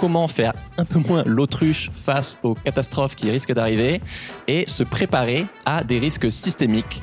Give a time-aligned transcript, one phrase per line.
[0.00, 4.00] comment faire un peu moins l'autruche face aux catastrophes qui risquent d'arriver
[4.48, 7.02] et se préparer à des risques systémiques,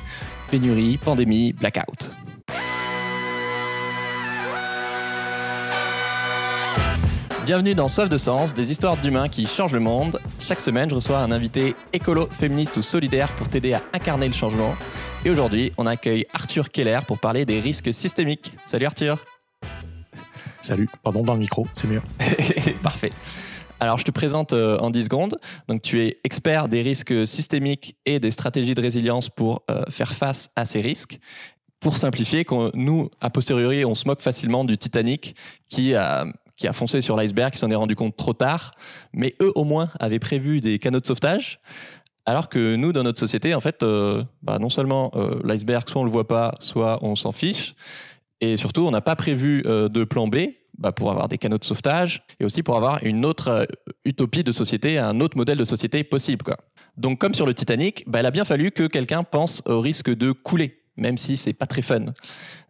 [0.50, 2.10] pénurie, pandémie, blackout.
[7.46, 10.20] Bienvenue dans Soif de Sens, des histoires d'humains qui changent le monde.
[10.40, 14.34] Chaque semaine, je reçois un invité écolo, féministe ou solidaire pour t'aider à incarner le
[14.34, 14.74] changement.
[15.24, 18.52] Et aujourd'hui, on accueille Arthur Keller pour parler des risques systémiques.
[18.66, 19.18] Salut Arthur
[20.68, 22.02] Salut, pardon, dans le micro, c'est mieux.
[22.82, 23.10] Parfait.
[23.80, 25.38] Alors, je te présente euh, en 10 secondes.
[25.66, 30.12] Donc, tu es expert des risques systémiques et des stratégies de résilience pour euh, faire
[30.12, 31.20] face à ces risques.
[31.80, 32.44] Pour simplifier,
[32.74, 35.34] nous, a posteriori, on se moque facilement du Titanic
[35.70, 36.26] qui a,
[36.58, 38.72] qui a foncé sur l'iceberg, qui s'en est rendu compte trop tard.
[39.14, 41.60] Mais eux, au moins, avaient prévu des canaux de sauvetage.
[42.26, 45.12] Alors que nous, dans notre société, en fait, euh, bah, non seulement
[45.44, 47.74] l'iceberg, soit on le voit pas, soit on s'en fiche.
[48.42, 50.36] Et surtout, on n'a pas prévu de plan B
[50.78, 53.64] bah, pour avoir des canaux de sauvetage et aussi pour avoir une autre euh,
[54.04, 56.44] utopie de société, un autre modèle de société possible.
[56.44, 56.56] Quoi.
[56.96, 60.08] Donc, comme sur le Titanic, bah, il a bien fallu que quelqu'un pense au risque
[60.08, 62.06] de couler, même si c'est pas très fun.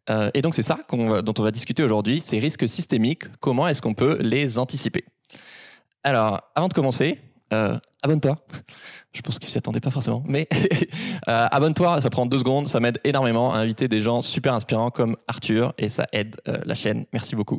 [0.08, 3.24] Euh, et donc, c'est ça dont on va discuter aujourd'hui, ces risques systémiques.
[3.40, 5.04] Comment est-ce qu'on peut les anticiper?
[6.02, 7.18] Alors, avant de commencer,
[7.52, 8.38] euh, abonne-toi.
[9.12, 10.48] Je pense qu'il s'y attendait pas forcément, mais
[11.26, 15.16] abonne-toi, ça prend deux secondes, ça m'aide énormément à inviter des gens super inspirants comme
[15.26, 17.04] Arthur et ça aide la chaîne.
[17.12, 17.58] Merci beaucoup.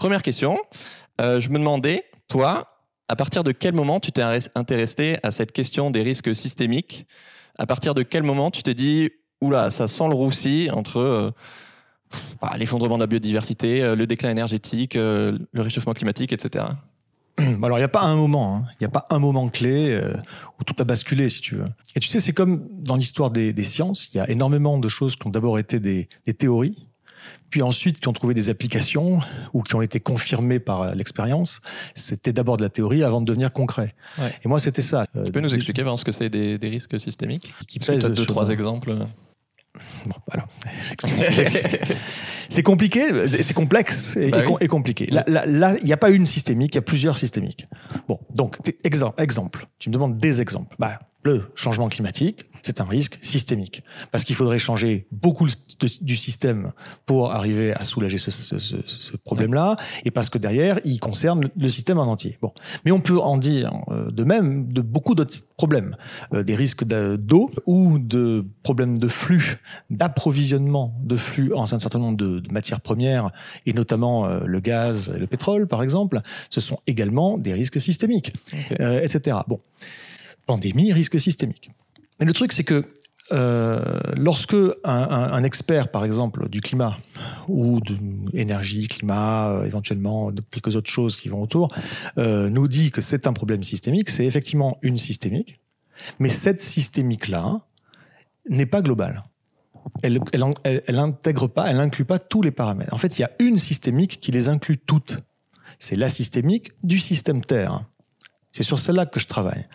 [0.00, 0.56] Première question,
[1.20, 2.78] euh, je me demandais, toi,
[3.08, 4.22] à partir de quel moment tu t'es
[4.54, 7.06] intéressé à cette question des risques systémiques?
[7.58, 9.10] À partir de quel moment tu t'es dit,
[9.42, 11.30] oula, ça sent le roussi entre euh,
[12.40, 16.64] bah, l'effondrement de la biodiversité, euh, le déclin énergétique, le réchauffement climatique, etc.
[17.62, 18.62] Alors, il n'y a pas un moment, hein.
[18.80, 20.00] il n'y a pas un moment clé
[20.58, 21.68] où tout a basculé, si tu veux.
[21.94, 25.14] Et tu sais, c'est comme dans l'histoire des, sciences, il y a énormément de choses
[25.16, 26.89] qui ont d'abord été des théories,
[27.50, 29.20] puis ensuite qui ont trouvé des applications
[29.52, 31.60] ou qui ont été confirmées par l'expérience,
[31.94, 33.94] c'était d'abord de la théorie avant de devenir concret.
[34.44, 35.04] Et moi, c'était ça.
[35.24, 37.52] Tu peux nous expliquer ce que c'est des, risques systémiques?
[37.66, 38.96] Qui pèsent deux, trois exemples
[40.04, 40.48] Bon, alors,
[42.48, 45.06] c'est compliqué, c'est complexe et, bah compliqué.
[45.06, 47.66] Là, il n'y a pas une systémique, il y a plusieurs systémiques.
[48.08, 49.66] Bon, donc, exemple, exemple.
[49.78, 50.74] Tu me demandes des exemples.
[50.80, 53.82] Bah, le changement climatique, c'est un risque systémique.
[54.10, 55.46] Parce qu'il faudrait changer beaucoup
[56.00, 56.72] du système
[57.06, 62.04] pour arriver à soulager ce, problème-là, et parce que derrière, il concerne le système en
[62.04, 62.38] entier.
[62.40, 62.52] Bon.
[62.84, 65.96] Mais on peut en dire euh, de même de beaucoup d'autres problèmes.
[66.32, 69.60] Euh, des risques d'eau ou de problèmes de flux,
[69.90, 73.30] d'approvisionnement de flux en un certain nombre de, matières premières,
[73.66, 77.80] et notamment euh, le gaz et le pétrole, par exemple, ce sont également des risques
[77.80, 78.32] systémiques,
[78.78, 79.38] etc.
[79.46, 79.60] Bon
[80.50, 81.70] pandémie, risque systémique.
[82.20, 82.84] Mais le truc, c'est que
[83.32, 86.96] euh, lorsque un, expert, par exemple, du climat
[87.48, 87.96] ou de
[88.32, 91.74] l'énergie, climat, euh, éventuellement quelques autres choses qui vont autour,
[92.18, 95.60] euh, nous dit que c'est un problème systémique, c'est effectivement une systémique,
[96.18, 97.60] mais cette systémique-là
[98.48, 99.24] n'est pas globale.
[100.02, 102.92] Elle, elle, intègre pas, elle inclut pas tous les paramètres.
[102.92, 105.18] En fait, il y a une systémique qui les inclut toutes.
[105.78, 107.84] C'est la systémique du système Terre.
[108.52, 109.66] C'est sur celle-là que je travaille,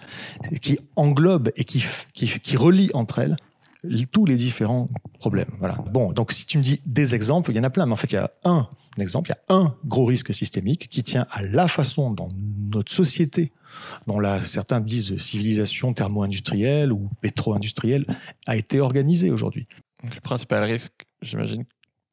[0.62, 3.38] qui englobe et qui, qui, relie entre elles
[4.12, 5.50] tous les différents problèmes.
[5.60, 5.76] Voilà.
[5.92, 7.98] Bon, donc si tu me dis des exemples, il y en a plein, mais en
[7.98, 11.28] fait, il y a un exemple, il y a un gros risque systémique qui tient
[11.32, 12.30] à la façon dont
[12.72, 13.52] notre société,
[14.08, 18.06] dont la, certains disent civilisation thermo-industrielle ou pétro-industrielle,
[18.48, 19.68] a été organisée aujourd'hui.
[20.04, 21.64] Le principal risque, j'imagine,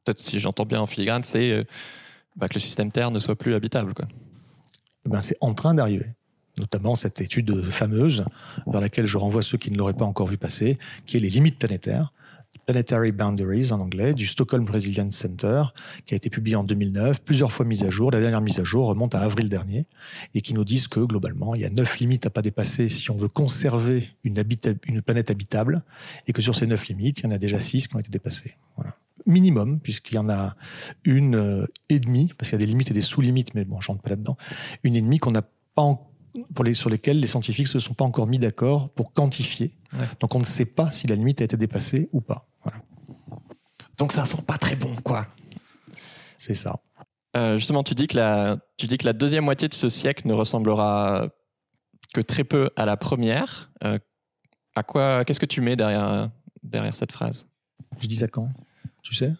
[0.05, 1.65] peut-être si j'entends bien en filigrane, c'est euh,
[2.37, 3.95] bah, que le système Terre ne soit plus habitable.
[3.95, 4.06] Quoi.
[5.05, 6.15] Ben, c'est en train d'arriver
[6.59, 8.25] notamment cette étude fameuse
[8.67, 11.31] vers laquelle je renvoie ceux qui ne l'auraient pas encore vu passer, qui est les
[11.31, 12.13] limites planétaires.
[12.67, 15.65] Planetary Boundaries en anglais, du Stockholm Resilience Center,
[16.07, 18.11] qui a été publié en 2009, plusieurs fois mise à jour.
[18.11, 19.87] La dernière mise à jour remonte à avril dernier,
[20.35, 23.11] et qui nous disent que globalement, il y a neuf limites à pas dépasser si
[23.11, 24.43] on veut conserver une,
[25.05, 25.83] planète habitable,
[26.29, 28.11] et que sur ces neuf limites, il y en a déjà six qui ont été
[28.11, 28.55] dépassées.
[29.27, 30.57] Minimum, puisqu'il y en a
[31.05, 33.81] une euh, et demie, parce qu'il y a des limites et des sous-limites, mais bon,
[33.81, 34.37] je rentre pas là-dedans,
[34.83, 36.11] une et demie qu'on n'a pas encore
[36.55, 39.77] pour les, sur lesquels les scientifiques ne se sont pas encore mis d'accord pour quantifier.
[40.21, 42.49] Donc on ne sait pas si la limite a été dépassée ou pas.
[43.99, 45.27] Donc ça sent pas très bon, quoi.
[46.39, 46.81] C'est ça.
[47.37, 50.27] Euh, justement, tu dis, que la, tu dis que la deuxième moitié de ce siècle
[50.27, 51.29] ne ressemblera
[52.13, 53.71] que très peu à la première.
[53.84, 53.99] Euh,
[54.75, 56.31] à quoi, qu'est-ce que tu mets derrière,
[56.63, 57.47] derrière cette phrase?
[58.01, 58.49] Je dis à quand?
[59.03, 59.33] Tu sais?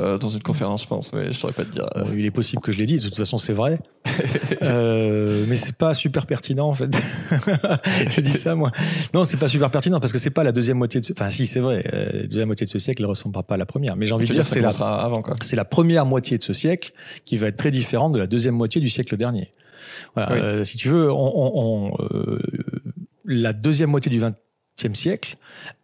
[0.00, 1.86] Euh, dans une conférence, je pense, mais je saurais pas te dire.
[2.12, 2.96] il est possible que je l'ai dit.
[2.96, 3.78] De toute façon, c'est vrai.
[4.62, 6.90] euh, mais c'est pas super pertinent, en fait.
[8.10, 8.72] je dis ça, moi.
[9.12, 11.12] Non, c'est pas super pertinent parce que c'est pas la deuxième moitié de ce...
[11.12, 11.88] Enfin, si, c'est vrai.
[11.92, 13.94] Euh, la deuxième moitié de ce siècle ne ressemblera pas à la première.
[13.94, 14.70] Mais j'ai envie de dire, c'est la...
[14.70, 15.36] avant, quoi.
[15.42, 16.92] C'est la première moitié de ce siècle
[17.24, 19.52] qui va être très différente de la deuxième moitié du siècle dernier.
[20.16, 20.32] Voilà.
[20.32, 22.40] Euh, si tu veux, on, on, on euh,
[23.24, 25.36] la deuxième moitié du XXe siècle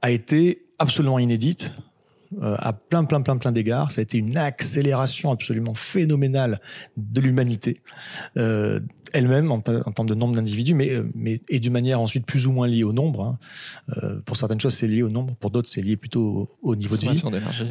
[0.02, 1.72] a été absolument inédite
[2.42, 3.90] euh, à plein, plein, plein, plein d'égards.
[3.90, 6.60] Ça a été une accélération absolument phénoménale
[6.96, 7.82] de l'humanité.
[8.36, 8.80] Euh,
[9.12, 12.52] elle-même en, termes de nombre d'individus, mais, euh, mais et d'une manière ensuite plus ou
[12.52, 13.22] moins liée au nombre.
[13.24, 13.38] Hein.
[14.02, 16.96] Euh, pour certaines choses, c'est lié au nombre, pour d'autres, c'est lié plutôt au, niveau
[16.96, 17.22] de vie.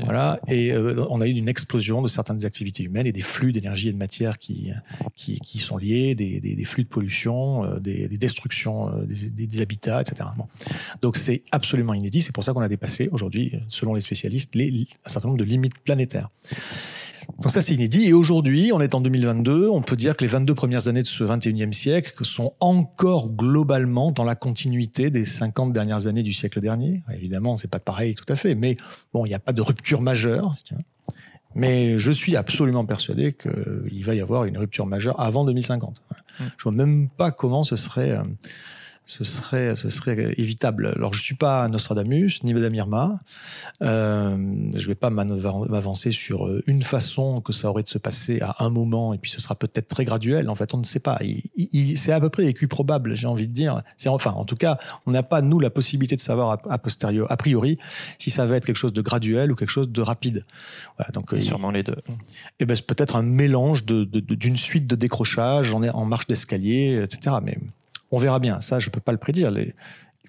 [0.03, 0.39] Voilà.
[0.47, 3.89] Et euh, on a eu une explosion de certaines activités humaines et des flux d'énergie
[3.89, 4.71] et de matière qui,
[5.15, 9.47] qui, qui sont liés, des, des, des, flux de pollution, euh, des, des destructions des,
[9.47, 10.29] des, habitats, etc.
[10.37, 10.47] Bon.
[11.01, 12.21] Donc c'est absolument inédit.
[12.21, 15.45] C'est pour ça qu'on a dépassé aujourd'hui, selon les spécialistes, les, un certain nombre de
[15.45, 16.29] limites planétaires.
[17.37, 18.05] Donc ça, c'est inédit.
[18.05, 21.07] Et aujourd'hui, on est en 2022, on peut dire que les 22 premières années de
[21.07, 26.59] ce 21e siècle sont encore globalement dans la continuité des 50 dernières années du siècle
[26.59, 27.03] dernier.
[27.13, 28.77] Évidemment, c'est pas pareil tout à fait, mais
[29.13, 30.53] bon, il n'y a pas de rupture majeure.
[31.55, 36.01] Mais je suis absolument persuadé qu'il va y avoir une rupture majeure avant 2050.
[36.39, 36.43] Mmh.
[36.57, 38.23] Je vois même pas comment ce serait euh,
[39.09, 40.93] ce serait, ce serait évitable.
[40.95, 43.19] Alors, je suis pas Nostradamus ni Madame Irma.
[43.81, 44.37] Euh,
[44.75, 48.63] je vais pas m'avancer sur euh, une façon que ça aurait de se passer à
[48.63, 50.47] un moment, et puis ce sera peut-être très graduel.
[50.47, 51.19] En fait, on ne sait pas.
[51.95, 53.81] c'est à peu près écu probable, j'ai envie de dire.
[53.97, 54.77] C'est enfin, en tout cas,
[55.07, 57.79] on n'a pas nous la possibilité de savoir a, posteriori, a priori,
[58.19, 60.45] si ça va être quelque chose de graduel ou quelque chose de rapide.
[60.97, 61.97] Voilà, donc et sûrement les deux.
[62.07, 62.13] Et
[62.59, 67.01] eh ben, c'est peut-être un mélange de, d'une suite de décrochages, est en marche d'escalier,
[67.03, 67.37] etc.
[67.41, 67.57] Mais
[68.11, 68.61] on verra bien.
[68.61, 69.51] Ça, je peux pas le prédire.
[69.51, 69.73] Les...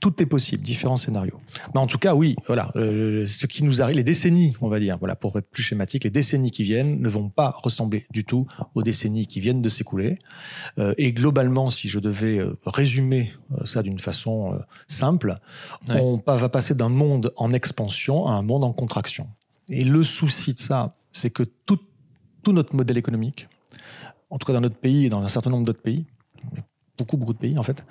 [0.00, 1.40] Tout est possible, différents scénarios.
[1.74, 4.78] Mais en tout cas, oui, voilà, euh, ce qui nous arrive, les décennies, on va
[4.78, 8.24] dire, voilà, pour être plus schématique, les décennies qui viennent ne vont pas ressembler du
[8.24, 10.18] tout aux décennies qui viennent de s'écouler.
[10.78, 13.32] Euh, et globalement, si je devais euh, résumer
[13.64, 15.38] ça d'une façon simple,
[15.88, 19.28] on va passer d'un monde en expansion à un monde en contraction.
[19.68, 21.78] Et le souci de ça, c'est que tout,
[22.42, 23.48] tout notre modèle économique,
[24.30, 26.06] en tout cas dans notre pays et dans un certain nombre d'autres pays,
[27.00, 27.84] beaucoup, beaucoup de pays en fait,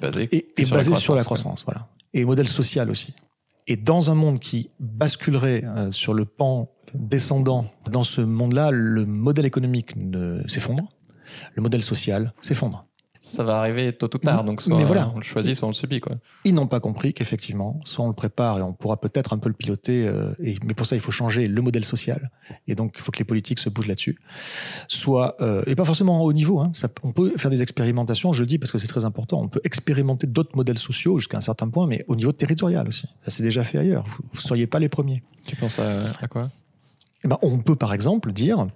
[0.00, 1.64] basé, et, sur, basé la sur la croissance.
[1.64, 1.86] Voilà.
[2.14, 3.14] Et modèle social aussi.
[3.66, 9.04] Et dans un monde qui basculerait euh, sur le pan descendant, dans ce monde-là, le
[9.04, 9.92] modèle économique
[10.46, 10.88] s'effondre,
[11.54, 12.87] le modèle social s'effondre
[13.28, 14.44] ça va arriver tôt ou tard.
[14.44, 15.12] Donc, soit mais voilà.
[15.14, 16.00] on le choisit, soit on le subit.
[16.00, 16.16] Quoi.
[16.44, 19.48] Ils n'ont pas compris qu'effectivement, soit on le prépare et on pourra peut-être un peu
[19.48, 22.30] le piloter, euh, et, mais pour ça, il faut changer le modèle social.
[22.66, 24.18] Et donc, il faut que les politiques se bougent là-dessus.
[24.88, 28.42] Soit, euh, et pas forcément au niveau, hein, ça, on peut faire des expérimentations, je
[28.42, 29.40] le dis parce que c'est très important.
[29.40, 33.06] On peut expérimenter d'autres modèles sociaux jusqu'à un certain point, mais au niveau territorial aussi.
[33.22, 34.04] Ça s'est déjà fait ailleurs.
[34.06, 35.22] Vous ne soyez pas les premiers.
[35.44, 36.48] Tu penses à, à quoi?
[37.24, 38.66] Eh ben, On peut par exemple dire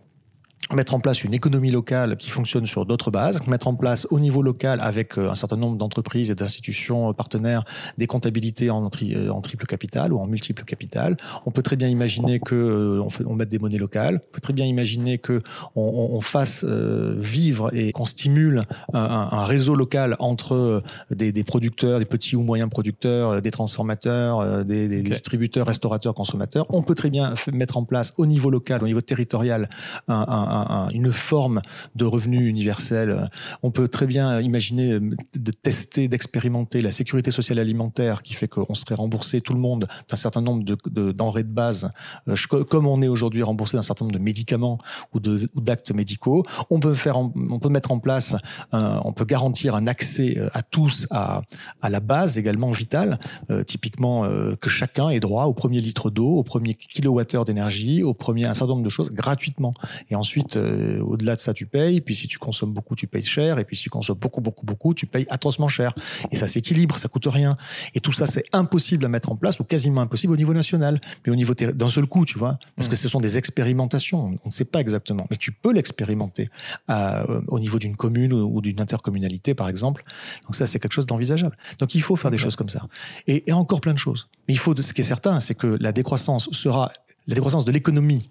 [0.71, 4.21] mettre en place une économie locale qui fonctionne sur d'autres bases, mettre en place au
[4.21, 7.65] niveau local avec euh, un certain nombre d'entreprises et d'institutions euh, partenaires
[7.99, 11.17] des comptabilités en, euh, en, triple capital ou en multiple capital.
[11.47, 14.21] On peut très bien imaginer que on, fait, on mette des monnaies locales.
[14.29, 15.43] On peut très bien imaginer que
[15.75, 18.63] on, on fasse vivre et qu'on stimule
[18.93, 24.65] un, un, réseau local entre des, des, producteurs, des petits ou moyens producteurs, des transformateurs,
[24.65, 26.67] des, des distributeurs, restaurateurs, consommateurs.
[26.71, 29.69] On peut très bien mettre en place au niveau local, au niveau territorial,
[30.09, 30.52] un
[30.93, 31.63] une forme
[31.95, 33.31] de revenu universel.
[33.63, 38.75] On peut très bien imaginer de tester, d'expérimenter la sécurité sociale alimentaire qui fait qu'on
[38.75, 41.91] serait remboursé tout le monde d'un certain nombre de, denrées de, base,
[42.29, 42.37] euh,
[42.69, 44.79] comme on est aujourd'hui remboursé d'un certain nombre de médicaments
[45.15, 46.45] ou d'actes médicaux.
[46.71, 48.37] On peut faire, on peut mettre en place,
[48.73, 51.43] on peut garantir un accès euh, à tous à,
[51.81, 53.19] à la base également vitale,
[53.51, 54.23] euh, typiquement
[54.61, 58.55] que chacun ait droit au premier litre d'eau, au premier kilowattheure d'énergie, au premier un
[58.55, 59.75] certain nombre de choses gratuitement.
[60.11, 62.01] Et ensuite euh, au-delà de ça, tu payes.
[62.01, 63.59] Puis si tu consommes beaucoup, tu payes cher.
[63.59, 65.95] Et puis si tu consommes beaucoup, beaucoup, beaucoup, tu payes atrocement cher.
[66.31, 67.57] Et ça s'équilibre, ça coûte rien.
[67.95, 71.01] Et tout ça, c'est impossible à mettre en place ou quasiment impossible au niveau national.
[71.27, 72.99] Mais au niveau d'un seul coup, tu vois, parce que mm.
[72.99, 74.31] ce sont des expérimentations.
[74.45, 76.51] On ne sait pas exactement, mais tu peux l'expérimenter
[76.91, 80.05] euh, au niveau d'une commune ou, d'une intercommunalité, par exemple.
[80.45, 81.57] Donc ça, c'est quelque chose d'envisageable.
[81.79, 82.87] Donc il faut faire des choses comme ça.
[83.27, 84.29] Et, et encore plein de choses.
[84.49, 86.93] Mais il faut, ce qui est certain, c'est que la décroissance sera
[87.27, 88.29] la décroissance de l'économie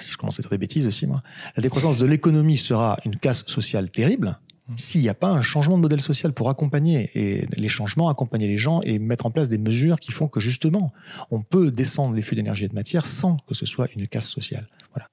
[0.00, 1.22] je commence à dire des bêtises aussi, moi,
[1.56, 4.38] la décroissance de l'économie sera une casse sociale terrible
[4.68, 4.74] mmh.
[4.76, 8.46] s'il n'y a pas un changement de modèle social pour accompagner et les changements, accompagner
[8.46, 10.92] les gens et mettre en place des mesures qui font que justement,
[11.30, 14.28] on peut descendre les flux d'énergie et de matière sans que ce soit une casse
[14.28, 14.68] sociale.
[14.94, 15.08] Voilà.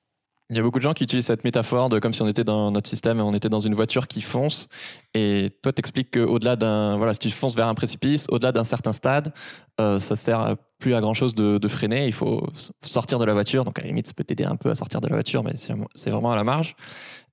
[0.51, 2.43] Il y a beaucoup de gens qui utilisent cette métaphore de comme si on était
[2.43, 4.67] dans notre système et on était dans une voiture qui fonce.
[5.13, 8.91] Et toi, t'expliques qu'au-delà d'un, voilà, si tu fonces vers un précipice, au-delà d'un certain
[8.91, 9.33] stade,
[9.79, 12.07] euh, ça sert plus à grand chose de, freiner.
[12.07, 12.45] Il faut
[12.81, 13.63] sortir de la voiture.
[13.63, 15.53] Donc, à la limite, ça peut t'aider un peu à sortir de la voiture, mais
[15.55, 16.75] c'est vraiment à la marge.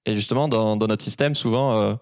[0.07, 1.95] Et justement, dans, notre système, souvent, euh,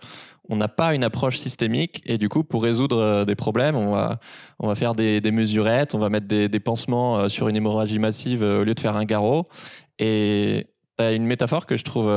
[0.48, 3.90] on n'a pas une approche systémique et du coup pour résoudre euh, des problèmes on
[3.90, 4.20] va
[4.60, 7.98] on va faire des, des mesurettes on va mettre des, pansements euh, sur une hémorragie
[7.98, 9.46] massive au lieu de faire un garrot
[9.98, 12.08] et tu as une métaphore que je trouve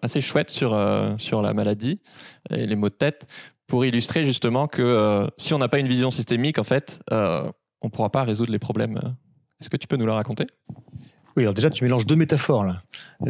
[0.00, 0.74] assez chouette sur,
[1.18, 2.00] sur la maladie
[2.48, 3.26] les maux de tête
[3.66, 6.98] pour illustrer justement que si on n'a pas une vision systémique, en fait,
[7.82, 9.16] on ne pourra pas résoudre les problèmes.
[9.60, 10.46] Est-ce que tu peux nous la raconter?
[11.36, 12.82] Oui, alors déjà, tu mélanges deux métaphores, là.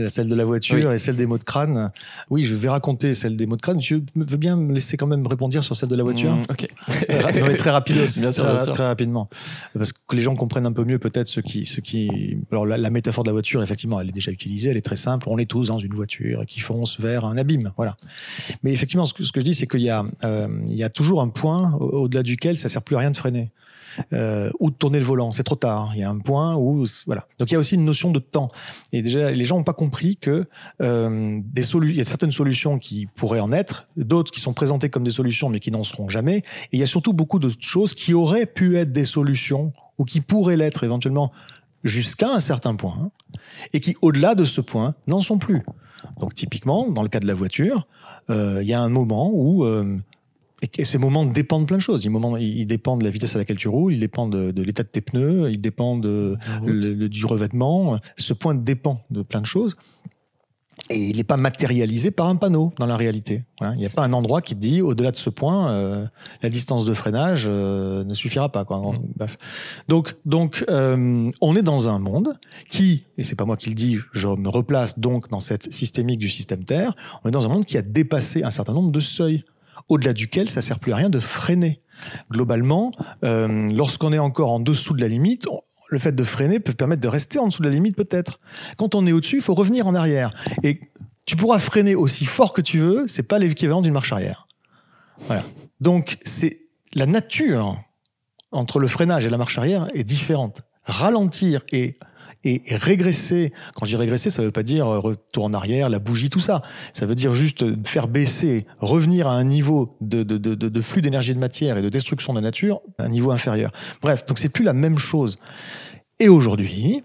[0.08, 1.90] Celle de la voiture et celle des mots de crâne.
[2.30, 3.78] Oui, je vais raconter celle des mots de crâne.
[3.78, 6.36] Tu veux bien me laisser quand même répondre sur celle de la voiture?
[6.36, 6.68] Mmh, Ok.
[7.58, 9.28] très rapide bien très, très, rapidement.
[9.74, 12.38] Parce que les gens comprennent un peu mieux peut-être ce qui, ce qui.
[12.52, 15.26] Alors la, métaphore de la voiture, effectivement, elle est déjà utilisée, elle est très simple.
[15.28, 17.96] On est tous dans une voiture qui fonce vers un abîme, voilà.
[18.62, 20.84] Mais effectivement, ce que, ce que je dis, c'est qu'il y a, euh, il y
[20.84, 23.50] a toujours un point au-delà duquel ça sert plus à rien de freiner
[24.12, 25.30] euh, ou de tourner le volant.
[25.30, 25.90] C'est trop tard.
[25.94, 27.26] Il y a un point où voilà.
[27.38, 28.48] Donc il y a aussi une notion de temps.
[28.92, 30.46] Et déjà, les gens n'ont pas compris que
[30.82, 34.54] euh, des solutions, il y a certaines solutions qui pourraient en être, d'autres qui sont
[34.54, 36.38] présentées comme des solutions mais qui n'en seront jamais.
[36.38, 40.04] Et il y a surtout beaucoup de choses qui auraient pu être des solutions ou
[40.04, 41.32] qui pourraient l'être éventuellement
[41.84, 43.10] jusqu'à un certain point hein,
[43.72, 45.62] et qui, au-delà de ce point, n'en sont plus.
[46.18, 47.86] Donc typiquement, dans le cas de la voiture,
[48.30, 49.98] euh, il y a un moment où euh,
[50.62, 52.04] et ces moments dépendent de plein de choses.
[52.04, 55.02] Ils, dépendent de la vitesse à laquelle tu roules, ils dépendent de, l'état de tes
[55.02, 56.36] pneus, ils dépendent de,
[57.08, 57.98] du revêtement.
[58.16, 59.76] Ce point dépend de plein de choses.
[60.90, 63.44] Et il n'est pas matérialisé par un panneau dans la réalité.
[63.60, 66.06] Il n'y a pas un endroit qui te dit au-delà de ce point, euh,
[66.42, 68.64] la distance de freinage euh, ne suffira pas.
[68.64, 68.92] Quoi.
[69.88, 72.38] Donc, donc euh, on est dans un monde
[72.70, 76.18] qui, et c'est pas moi qui le dis, je me replace donc dans cette systémique
[76.18, 76.94] du système Terre.
[77.24, 79.44] On est dans un monde qui a dépassé un certain nombre de seuils
[79.88, 81.80] au-delà duquel ça sert plus à rien de freiner.
[82.30, 82.90] Globalement,
[83.24, 85.46] euh, lorsqu'on est encore en dessous de la limite,
[85.88, 88.40] le fait de freiner peut permettre de rester en dessous de la limite peut-être.
[88.76, 90.32] Quand on est au-dessus, il faut revenir en arrière.
[90.62, 90.80] Et
[91.24, 94.46] tu pourras freiner aussi fort que tu veux, c'est pas l'équivalent d'une marche arrière.
[95.26, 95.44] Voilà.
[95.80, 96.60] Donc c'est
[96.94, 97.78] la nature
[98.52, 100.62] entre le freinage et la marche arrière est différente.
[100.84, 101.98] Ralentir et
[102.46, 105.90] et, régresser, quand je dis régresser, ça ne veut pas dire euh, retour en arrière,
[105.90, 106.62] la bougie, tout ça.
[106.92, 111.76] Ça veut dire juste faire baisser, revenir à un niveau de, flux d'énergie de matière
[111.76, 113.72] et de destruction de la nature, un niveau inférieur.
[114.00, 115.38] Bref, donc c'est plus la même chose.
[116.18, 117.02] Et aujourd'hui,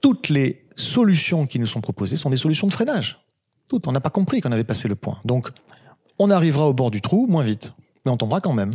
[0.00, 3.20] toutes les solutions qui nous sont proposées sont des solutions de freinage.
[3.68, 3.86] Toutes.
[3.86, 5.18] On n'a pas compris qu'on avait passé le point.
[5.24, 5.48] Donc,
[6.18, 7.72] on arrivera au bord du trou moins vite,
[8.04, 8.72] mais on tombera quand même.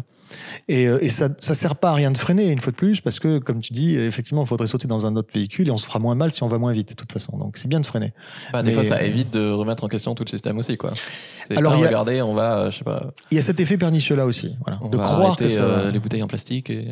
[0.68, 3.02] Et, euh, et ça ne sert pas à rien de freiner, une fois de plus,
[3.02, 5.78] parce que, comme tu dis, effectivement, il faudrait sauter dans un autre véhicule et on
[5.78, 7.38] se fera moins mal si on va moins vite, de toute façon.
[7.38, 8.14] Donc, c'est bien de freiner.
[8.52, 10.92] Bah, des fois, ça évite de remettre en question tout le système aussi, quoi.
[11.56, 13.14] Alors, pas, regardez, on va, euh, je sais pas.
[13.32, 14.80] Il y a cet effet pernicieux là aussi, voilà.
[14.90, 15.62] de croire que ça...
[15.62, 16.88] Euh, les bouteilles en plastique et.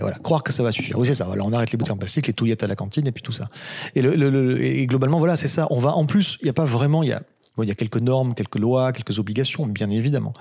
[0.00, 0.98] voilà, croire que ça va suffire.
[0.98, 1.24] Oui, c'est ça.
[1.24, 3.32] Voilà, on arrête les bouteilles en plastique, les touillettes à la cantine et puis tout
[3.32, 3.48] ça.
[3.94, 5.66] Et, le, le, et globalement, voilà, c'est ça.
[5.70, 7.22] On va, en plus, il n'y a pas vraiment, il y a,
[7.58, 10.32] il y a quelques normes, quelques lois, quelques obligations, bien évidemment.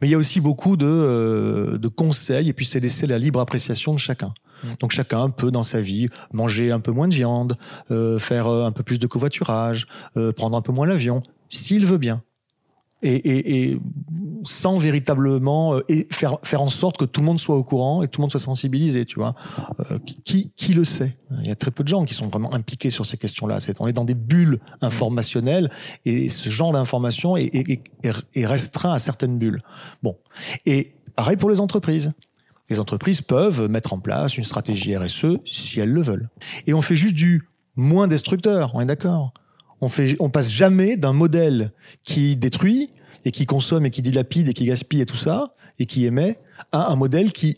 [0.00, 3.18] Mais il y a aussi beaucoup de, euh, de conseils, et puis c'est laisser la
[3.18, 4.34] libre appréciation de chacun.
[4.64, 4.68] Mm.
[4.80, 7.56] Donc chacun peut dans sa vie manger un peu moins de viande,
[7.90, 9.86] euh, faire euh, un peu plus de covoiturage,
[10.36, 12.22] prendre un peu moins l'avion, s'il veut bien
[13.02, 13.80] et, et, et,
[14.42, 18.06] sans véritablement euh, faire, faire en sorte que tout le monde soit au courant et
[18.06, 19.34] que tout le monde soit sensibilisé, tu vois.
[19.90, 21.16] Euh, qui, qui le sait?
[21.42, 23.60] Il y a très peu de gens qui sont vraiment impliqués sur ces questions-là.
[23.60, 25.70] C'est, on est dans des bulles informationnelles
[26.04, 29.62] et ce genre d'information est, est, est, restreint à certaines bulles.
[30.02, 30.16] Bon.
[30.66, 32.12] Et pareil pour les entreprises.
[32.70, 36.28] Les entreprises peuvent mettre en place une stratégie RSE si elles le veulent.
[36.66, 39.32] Et on fait juste du moins destructeur, on est d'accord?
[39.80, 41.72] On fait, on passe jamais d'un modèle
[42.04, 42.90] qui détruit
[43.24, 46.38] et qui consomme et qui dilapide et qui gaspille et tout ça et qui émet
[46.72, 47.56] à un modèle qui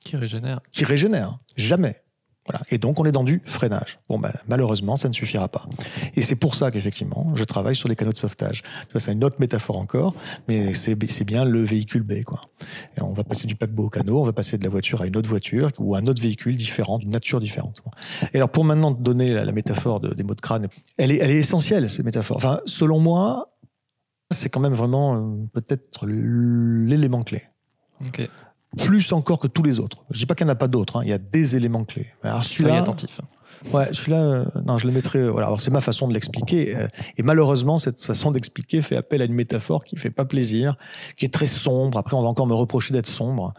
[0.00, 0.60] qui régénère.
[0.72, 1.38] Qui régénère.
[1.56, 1.96] Jamais.
[2.70, 3.98] Et donc, on est dans du freinage.
[4.08, 5.66] Bon, ben, malheureusement, ça ne suffira pas.
[6.16, 8.62] Et c'est pour ça qu'effectivement, je travaille sur les canaux de sauvetage.
[8.96, 10.14] C'est une autre métaphore encore,
[10.48, 12.40] mais c'est bien le véhicule B, quoi.
[13.00, 15.16] On va passer du paquebot au canot, on va passer de la voiture à une
[15.16, 17.82] autre voiture ou à un autre véhicule différent, d'une nature différente.
[18.32, 21.38] Et alors, pour maintenant donner la, métaphore des mots de crâne, elle est, elle est
[21.38, 22.36] essentielle, cette métaphore.
[22.38, 23.56] Enfin, selon moi,
[24.30, 27.42] c'est quand même vraiment euh, peut-être l'élément clé.
[28.06, 28.28] Okay
[28.78, 30.04] plus encore que tous les autres.
[30.10, 31.02] Je dis pas qu'il n'y en a pas d'autres, hein.
[31.04, 32.06] il y a des éléments clés.
[32.22, 33.20] Alors celui-là, attentif.
[33.72, 35.18] Ouais, celui-là, euh, non, je le mettrais.
[35.18, 36.76] Euh, voilà, alors c'est ma façon de l'expliquer.
[36.76, 36.86] Euh,
[37.18, 40.76] et malheureusement, cette façon d'expliquer fait appel à une métaphore qui fait pas plaisir,
[41.16, 41.98] qui est très sombre.
[41.98, 43.52] Après, on va encore me reprocher d'être sombre.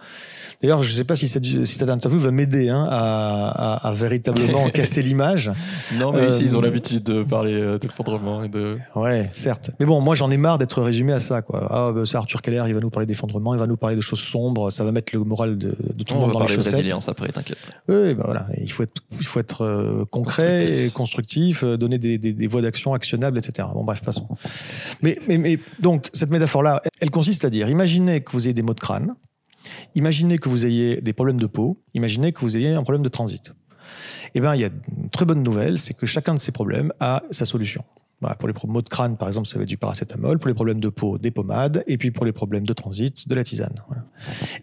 [0.61, 3.93] D'ailleurs, je sais pas si cette, si cette interview va m'aider hein, à, à, à,
[3.93, 5.51] véritablement casser l'image.
[5.99, 8.77] Non, mais ici, ils ont l'habitude de parler d'effondrement et de.
[8.95, 9.71] Ouais, certes.
[9.79, 11.67] Mais bon, moi, j'en ai marre d'être résumé à ça, quoi.
[11.69, 14.01] Ah, bah, c'est Arthur Keller, il va nous parler d'effondrement, il va nous parler de
[14.01, 16.75] choses sombres, ça va mettre le moral de, de tout le monde dans les chaussettes.
[16.75, 17.59] résilience après, t'inquiète.
[17.87, 18.45] Oui, bah voilà.
[18.59, 22.61] Il faut être, il faut être concret, et constructif, euh, donner des, des, des voies
[22.61, 23.67] d'action actionnables, etc.
[23.73, 24.27] Bon, bref, passons.
[25.01, 28.61] Mais, mais, mais donc, cette métaphore-là, elle consiste à dire, imaginez que vous ayez des
[28.61, 29.15] maux de crâne,
[29.95, 33.09] imaginez que vous ayez des problèmes de peau, imaginez que vous ayez un problème de
[33.09, 33.53] transit.
[34.33, 36.93] Eh bien, il y a une très bonne nouvelle, c'est que chacun de ces problèmes
[36.99, 37.83] a sa solution
[38.37, 40.39] pour les maux de crâne, par exemple, ça va être du paracétamol.
[40.39, 41.83] Pour les problèmes de peau, des pommades.
[41.87, 43.75] Et puis pour les problèmes de transit, de la tisane.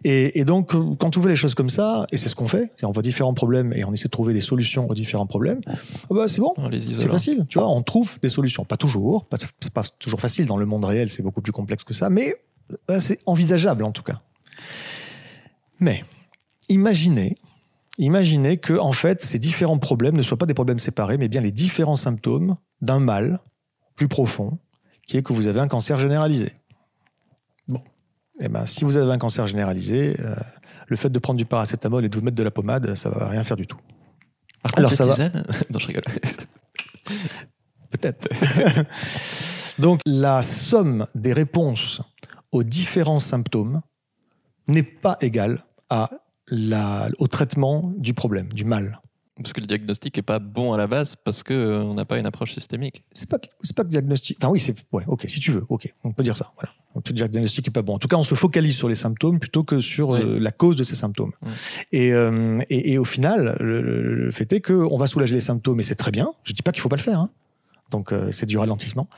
[0.05, 2.93] Et, donc, quand on fait les choses comme ça, et c'est ce qu'on fait, on
[2.93, 5.75] voit différents problèmes et on essaie de trouver des solutions aux différents problèmes, ah
[6.11, 7.47] bah c'est bon, c'est facile.
[7.49, 8.65] Tu vois, on trouve des solutions.
[8.65, 9.27] Pas toujours,
[9.61, 12.35] c'est pas toujours facile dans le monde réel, c'est beaucoup plus complexe que ça, mais
[12.91, 14.21] euh, c'est envisageable en tout cas.
[15.81, 16.05] Mais
[16.69, 17.37] imaginez
[17.99, 21.41] Imaginez que, en fait, ces différents problèmes ne soient pas des problèmes séparés, mais bien
[21.41, 23.41] les différents symptômes d'un mal
[23.99, 24.59] plus profond,
[25.09, 26.53] qui est que vous avez un cancer généralisé.
[27.67, 27.83] Bon.
[28.41, 30.37] Eh ben, si vous avez un cancer généralisé, euh,
[30.87, 33.29] le fait de prendre du paracétamol et de vous mettre de la pommade, ça va
[33.29, 33.79] rien faire du tout.
[34.77, 35.29] Alors ça va.
[35.71, 36.05] non, je rigole.
[37.91, 38.29] Peut-être.
[39.81, 42.01] Donc la somme des réponses
[42.53, 43.81] aux différents symptômes
[44.69, 46.11] n'est pas égale à
[46.49, 49.01] la, au traitement du problème, du mal.
[49.43, 52.19] Parce que le diagnostic n'est pas bon à la base parce qu'on euh, n'a pas
[52.19, 53.05] une approche systémique.
[53.13, 54.37] C'est pas, c'est pas que le diagnostic.
[54.41, 54.75] Enfin, oui, c'est.
[54.93, 56.51] Ouais, ok, si tu veux, ok, on peut dire ça.
[56.57, 56.73] Voilà.
[56.95, 57.95] On peut dire que le diagnostic n'est pas bon.
[57.95, 60.75] En tout cas, on se focalise sur les symptômes plutôt que sur euh, la cause
[60.75, 61.33] de ces symptômes.
[61.95, 65.95] Euh, et, et, au final, le, fait est qu'on va soulager les symptômes et c'est
[65.95, 66.31] très bien.
[66.43, 67.21] Je dis pas qu'il faut pas le faire.
[67.21, 67.31] Hein.
[67.91, 69.09] Donc, c'est du ralentissement.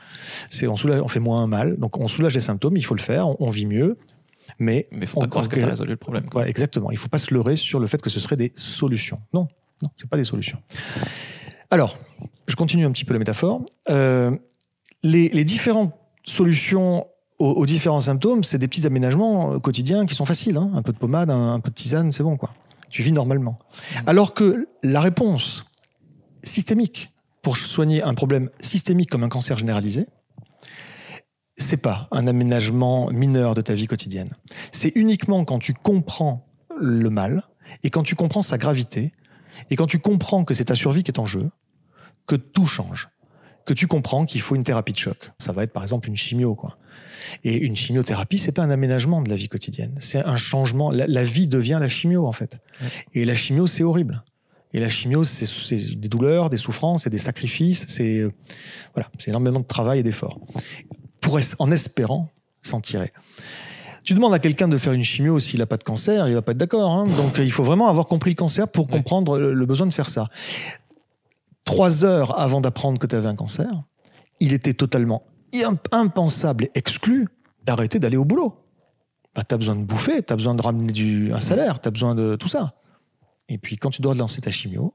[0.49, 1.77] C'est, on, soulage, on fait moins mal.
[1.77, 3.97] Donc, on soulage les symptômes, il faut le faire, on, vit mieux.
[4.59, 6.25] Mais il ne faut pas croire que tu as résolu le problème.
[6.31, 6.91] Voilà, exactement.
[6.91, 9.19] Il ne faut pas se leurrer sur le fait que ce serait des solutions.
[9.33, 9.47] Non,
[9.81, 10.61] non, c'est pas des solutions.
[11.69, 11.97] Alors,
[12.47, 13.61] je continue un petit peu la métaphore.
[13.89, 14.35] Euh,
[15.03, 17.07] les, différentes solutions
[17.39, 20.57] aux, différents symptômes, c'est des petits aménagements euh, quotidiens qui sont faciles.
[20.57, 20.69] Hein.
[20.75, 22.53] Un peu de pommade, un, peu de tisane, c'est bon, quoi.
[22.89, 23.57] Tu vis normalement.
[24.05, 25.65] Alors que la réponse
[26.43, 27.09] systémique
[27.41, 30.07] pour soigner un problème systémique comme un cancer généralisé,
[31.57, 34.31] c'est pas un aménagement mineur de ta vie quotidienne.
[34.71, 36.45] C'est uniquement quand tu comprends
[36.79, 37.43] le mal
[37.83, 39.13] et quand tu comprends sa gravité
[39.69, 41.49] et quand tu comprends que c'est ta survie qui est en jeu,
[42.27, 43.09] que tout change,
[43.65, 45.31] que tu comprends qu'il faut une thérapie de choc.
[45.37, 46.77] Ça va être par exemple une chimio, quoi.
[47.43, 50.91] Et une chimiothérapie, c'est pas un aménagement de la vie quotidienne, c'est un changement.
[50.91, 52.57] La, vie devient la chimio en fait.
[53.13, 54.23] Et la chimio, c'est horrible.
[54.73, 58.25] Et la chimio, c'est des douleurs, des souffrances, c'est des sacrifices, c'est
[58.95, 60.39] voilà, c'est énormément de travail et d'efforts.
[61.19, 62.29] Pour en espérant
[62.63, 63.11] s'en tirer.
[64.03, 66.41] Tu demandes à quelqu'un de faire une chimio s'il n'a pas de cancer, il va
[66.41, 66.91] pas être d'accord.
[66.91, 67.07] Hein.
[67.07, 70.27] Donc il faut vraiment avoir compris le cancer pour comprendre le besoin de faire ça.
[71.65, 73.69] Trois heures avant d'apprendre que tu avais un cancer,
[74.39, 75.23] il était totalement
[75.91, 77.27] impensable et exclu
[77.63, 78.55] d'arrêter d'aller au boulot.
[79.35, 81.87] Bah, tu as besoin de bouffer, tu as besoin de ramener du, un salaire, tu
[81.87, 82.75] as besoin de tout ça.
[83.47, 84.93] Et puis quand tu dois lancer ta chimio,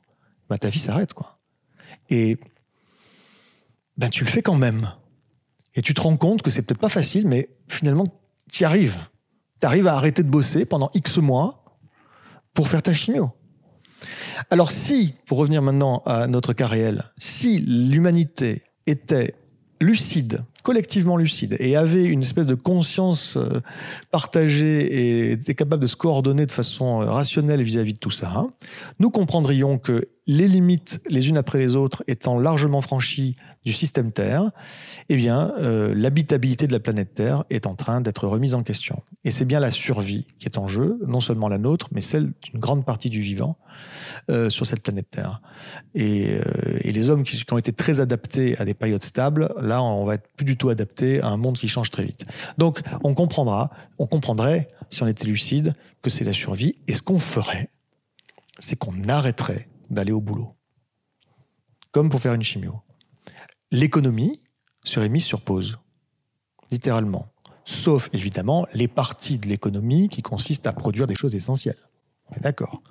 [0.49, 1.15] bah, ta vie s'arrête.
[1.15, 1.39] quoi.
[2.11, 2.39] Et
[3.97, 4.93] ben, tu le fais quand même.
[5.75, 8.05] Et tu te rends compte que c'est peut-être pas facile, mais finalement,
[8.51, 8.99] tu arrives.
[9.61, 11.65] Tu arrives à arrêter de bosser pendant X mois
[12.55, 13.33] pour faire ta chimio.
[14.51, 19.35] Alors si, pour revenir maintenant à notre cas réel, si l'humanité était
[19.81, 23.61] lucide, collectivement lucide, et avait une espèce de conscience euh,
[24.11, 28.33] partagée et était capable de se coordonner de façon euh, rationnelle vis-à-vis de tout ça,
[28.35, 28.51] hein,
[28.99, 34.13] nous comprendrions que les limites les unes après les autres étant largement franchies du système
[34.13, 34.51] Terre,
[35.09, 39.03] eh bien, euh, l'habitabilité de la planète Terre est en train d'être remise en question.
[39.25, 42.33] Et c'est bien la survie qui est en jeu, non seulement la nôtre, mais celle
[42.43, 43.57] d'une grande partie du vivant
[44.31, 45.41] euh, sur cette planète Terre.
[45.95, 46.43] Et, euh,
[46.85, 50.15] les hommes qui, qui, ont été très adaptés à des périodes stables, là, on va
[50.15, 52.25] être plus du tout adapté à un monde qui change très vite.
[52.57, 56.77] Donc, on comprendra, on comprendrait, si on était lucide, que c'est la survie.
[56.89, 57.69] Et ce qu'on ferait,
[58.61, 60.57] c'est qu'on arrêterait d'aller au boulot.
[61.93, 62.83] Comme pour faire une chimio.
[63.71, 64.43] L'économie
[64.85, 65.79] serait mise sur pause.
[66.71, 67.29] Littéralement.
[67.65, 71.89] Sauf, évidemment, les parties de l'économie qui consistent à produire des choses essentielles.
[72.29, 72.83] On est d'accord.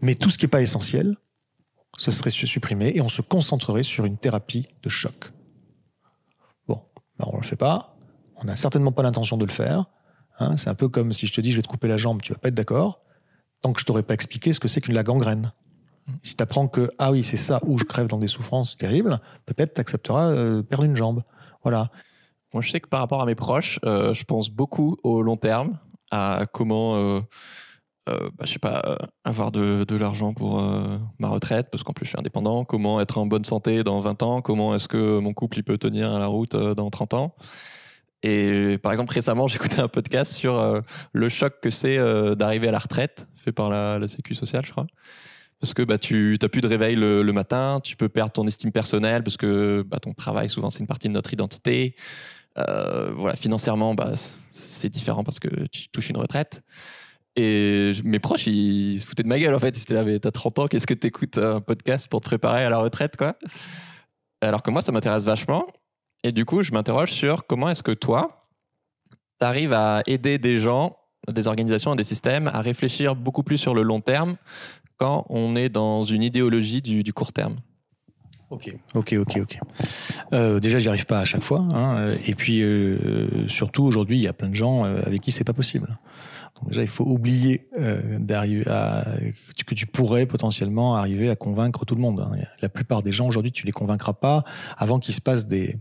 [0.00, 1.16] Mais tout ce qui n'est pas essentiel,
[1.98, 5.32] ce serait supprimé et on se concentrerait sur une thérapie de choc.
[6.68, 6.82] Bon,
[7.18, 7.96] ben on ne le fait pas.
[8.36, 9.86] On n'a certainement pas l'intention de le faire.
[10.38, 10.56] Hein.
[10.56, 12.32] c'est un peu comme si je te dis je vais te couper la jambe, tu
[12.32, 13.02] vas pas être d'accord
[13.60, 15.52] tant que je t'aurais pas expliqué ce que c'est qu'une la gangrène.
[16.22, 19.20] Si tu apprends que, ah oui, c'est ça, où je crève dans des souffrances terribles,
[19.46, 21.22] peut-être tu accepteras euh, perdre une jambe.
[21.62, 21.90] Voilà.
[22.52, 25.36] Moi, je sais que par rapport à mes proches, euh, je pense beaucoup au long
[25.36, 25.78] terme,
[26.10, 27.20] à comment, euh,
[28.08, 30.62] euh bah, je sais pas, avoir de, de l'argent pour
[31.18, 34.22] ma retraite, parce qu'en plus je suis indépendant, comment être en bonne santé dans 20
[34.22, 37.34] ans, comment est-ce que mon couple il peut tenir à la route dans 30 ans?
[38.22, 40.82] Et par exemple, récemment, écouté un podcast sur
[41.12, 41.98] le choc que c'est
[42.34, 44.86] d'arriver à la retraite, fait par la, la Sécu sociale, je crois
[45.60, 48.72] parce que bah, tu n'as plus de réveil le, matin, tu peux perdre ton estime
[48.72, 51.94] personnelle parce que bah, ton travail, souvent, c'est une partie de notre identité.
[52.58, 54.12] Euh, voilà, financièrement, bah,
[54.52, 56.62] c'est différent parce que tu touches une retraite.
[57.36, 59.76] Et mes proches, ils se foutaient de ma gueule, en fait.
[59.76, 62.64] Ils étaient là, mais t'as 30 ans, qu'est-ce que t'écoutes un podcast pour te préparer
[62.64, 63.36] à la retraite, quoi?
[64.40, 65.66] Alors que moi, ça m'intéresse vachement.
[66.24, 68.48] Et du coup, je m'interroge sur comment est-ce que toi,
[69.38, 70.96] t'arrives à aider des gens,
[71.28, 74.36] des organisations, des systèmes à réfléchir beaucoup plus sur le long terme
[75.00, 77.56] quand on est dans une idéologie du, court terme
[78.50, 79.58] Ok, ok, ok, ok.
[80.32, 81.60] Euh, déjà, j'y arrive pas à chaque fois.
[81.72, 85.30] Hein, et puis, euh, surtout, aujourd'hui, il y a plein de gens euh, avec qui
[85.30, 85.98] c'est pas possible.
[86.56, 89.06] Donc déjà, il faut oublier euh, d'arriver à
[89.66, 92.20] que tu pourrais potentiellement arriver à convaincre tout le monde.
[92.20, 92.36] Hein.
[92.60, 94.44] La plupart des gens aujourd'hui, tu les convaincras pas
[94.76, 95.78] avant qu'il se passe des,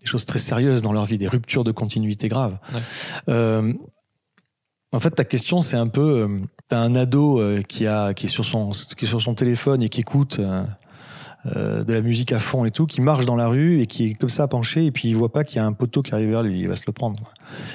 [0.00, 2.58] des, choses très sérieuses dans leur vie, des ruptures de continuité graves.
[3.26, 3.74] Ouais.
[4.92, 8.26] En fait, ta question, c'est un peu, euh, t'as un ado euh, qui a, qui
[8.26, 12.32] est sur son, qui est sur son téléphone et qui écoute euh, de la musique
[12.32, 14.86] à fond et tout, qui marche dans la rue et qui est comme ça penché
[14.86, 16.68] et puis il voit pas qu'il y a un poteau qui arrive vers lui, il
[16.68, 17.20] va se le prendre.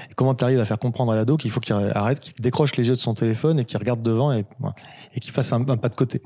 [0.10, 2.76] Et comment tu arrives à faire comprendre à l'ado qu'il faut qu'il arrête, qu'il décroche
[2.78, 4.44] les yeux de son téléphone et qu'il regarde devant et,
[5.14, 6.20] et qu'il fasse un, pas de côté.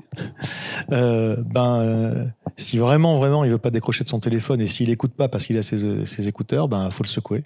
[0.88, 5.28] ben, si vraiment, vraiment, il veut pas décrocher de son téléphone et s'il écoute pas
[5.28, 7.44] parce qu'il a ses, ses écouteurs, ben, faut le secouer.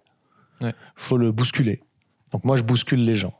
[0.60, 0.74] Ouais.
[0.94, 1.82] Faut le bousculer.
[2.32, 3.34] Donc moi, je bouscule les gens.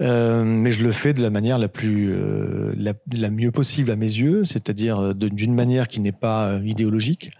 [0.00, 3.96] Euh, mais je le fais de la manière la plus euh, la, mieux possible à
[3.96, 7.30] mes yeux, c'est-à-dire euh, d'une manière qui n'est pas idéologique,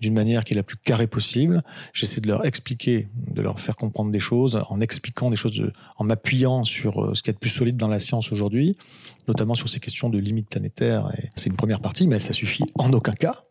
[0.00, 1.62] d'une manière qui est la plus carrée possible.
[1.92, 5.62] J'essaie de leur expliquer, de leur faire comprendre des choses, en expliquant des choses,
[5.96, 8.76] en m'appuyant sur ce qui est de plus solide dans la science aujourd'hui,
[9.26, 11.12] notamment sur ces questions de limites planétaires.
[11.34, 13.44] C'est une première partie, mais ça suffit en aucun cas.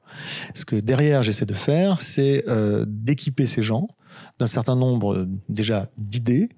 [0.56, 2.44] Ce que derrière j'essaie de faire, c'est
[2.88, 3.88] d'équiper ces gens
[4.40, 6.50] d'un certain nombre déjà d'idées,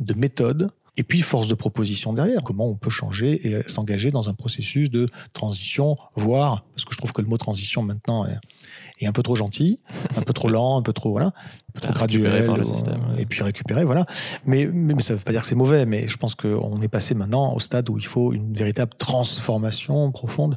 [0.00, 2.42] de méthodes, et puis force de proposition derrière.
[2.42, 6.98] Comment on peut changer et s'engager dans un processus de transition, voire, parce que je
[6.98, 9.80] trouve que le mot transition maintenant est, un peu trop gentil,
[10.16, 13.00] un peu trop lent, un peu trop voilà, un peu trop graduel, par le système,
[13.18, 14.06] et puis récupérer, voilà.
[14.44, 16.88] Mais, mais, ça ne veut pas dire que c'est mauvais, mais je pense qu'on est
[16.88, 20.56] passé maintenant au stade où il faut une véritable transformation profonde.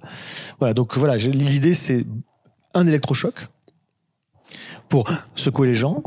[0.60, 2.06] Voilà, donc voilà, l'idée c'est
[2.76, 3.48] un électrochoc
[4.90, 6.04] pour secouer les gens.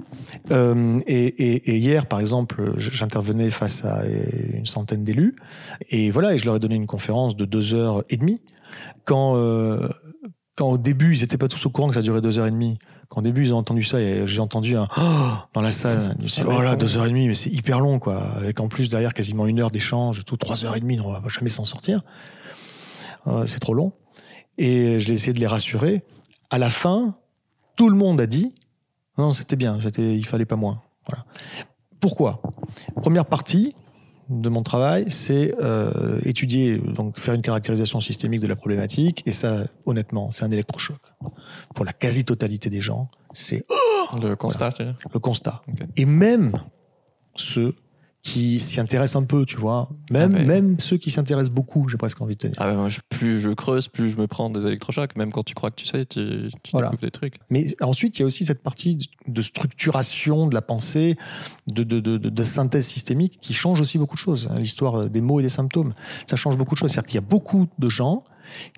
[0.50, 5.36] Euh, et, hier, par exemple, j'intervenais face à une centaine d'élus,
[5.90, 8.40] et voilà, et je leur ai donné une conférence de deux heures et demie.
[9.04, 9.88] Quand, euh,
[10.54, 12.50] quand au début, ils n'étaient pas tous au courant que ça durait deux heures et
[12.50, 12.78] demie.
[13.08, 15.02] Quand au début, ils ont entendu ça, et j'ai entendu un oh
[15.54, 16.14] dans la salle.
[16.18, 18.18] Je me suis oh là, deux heures et demie, mais c'est hyper long, quoi.
[18.36, 21.22] Avec en plus derrière quasiment une heure d'échange, tout trois heures et demie, on va
[21.28, 22.02] jamais s'en sortir.
[23.26, 23.92] Euh, c'est trop long.
[24.58, 26.02] Et je l'ai essayé de les rassurer.
[26.50, 27.16] À la fin,
[27.78, 28.52] tout le monde a dit
[29.16, 30.82] non, c'était bien, c'était, il fallait pas moins.
[31.08, 31.24] Voilà.
[32.00, 32.40] Pourquoi?
[33.02, 33.74] Première partie
[34.28, 39.32] de mon travail, c'est euh, étudier, donc faire une caractérisation systémique de la problématique, et
[39.32, 41.00] ça, honnêtement, c'est un électrochoc.
[41.74, 43.64] Pour la quasi-totalité des gens, c'est
[44.20, 44.74] le constat.
[45.12, 45.62] Le constat.
[45.96, 46.52] Et même
[47.34, 47.74] ceux
[48.22, 49.88] qui s'y intéressent un peu, tu vois.
[50.10, 52.56] Même, ah, même ceux qui s'intéressent beaucoup, j'ai presque envie de te dire.
[52.60, 55.16] Ah plus je creuse, plus je me prends des électrochocs.
[55.16, 57.36] Même quand tu crois que tu sais, tu, tu découvres des trucs.
[57.50, 61.16] Mais ensuite, il y a aussi cette partie de structuration de la pensée,
[61.66, 64.48] de, de, de, de synthèse systémique qui change aussi beaucoup de choses.
[64.50, 65.94] Hein, l'histoire des mots et des symptômes,
[66.26, 66.90] ça change beaucoup de choses.
[66.90, 68.24] C'est-à-dire qu'il y a beaucoup de gens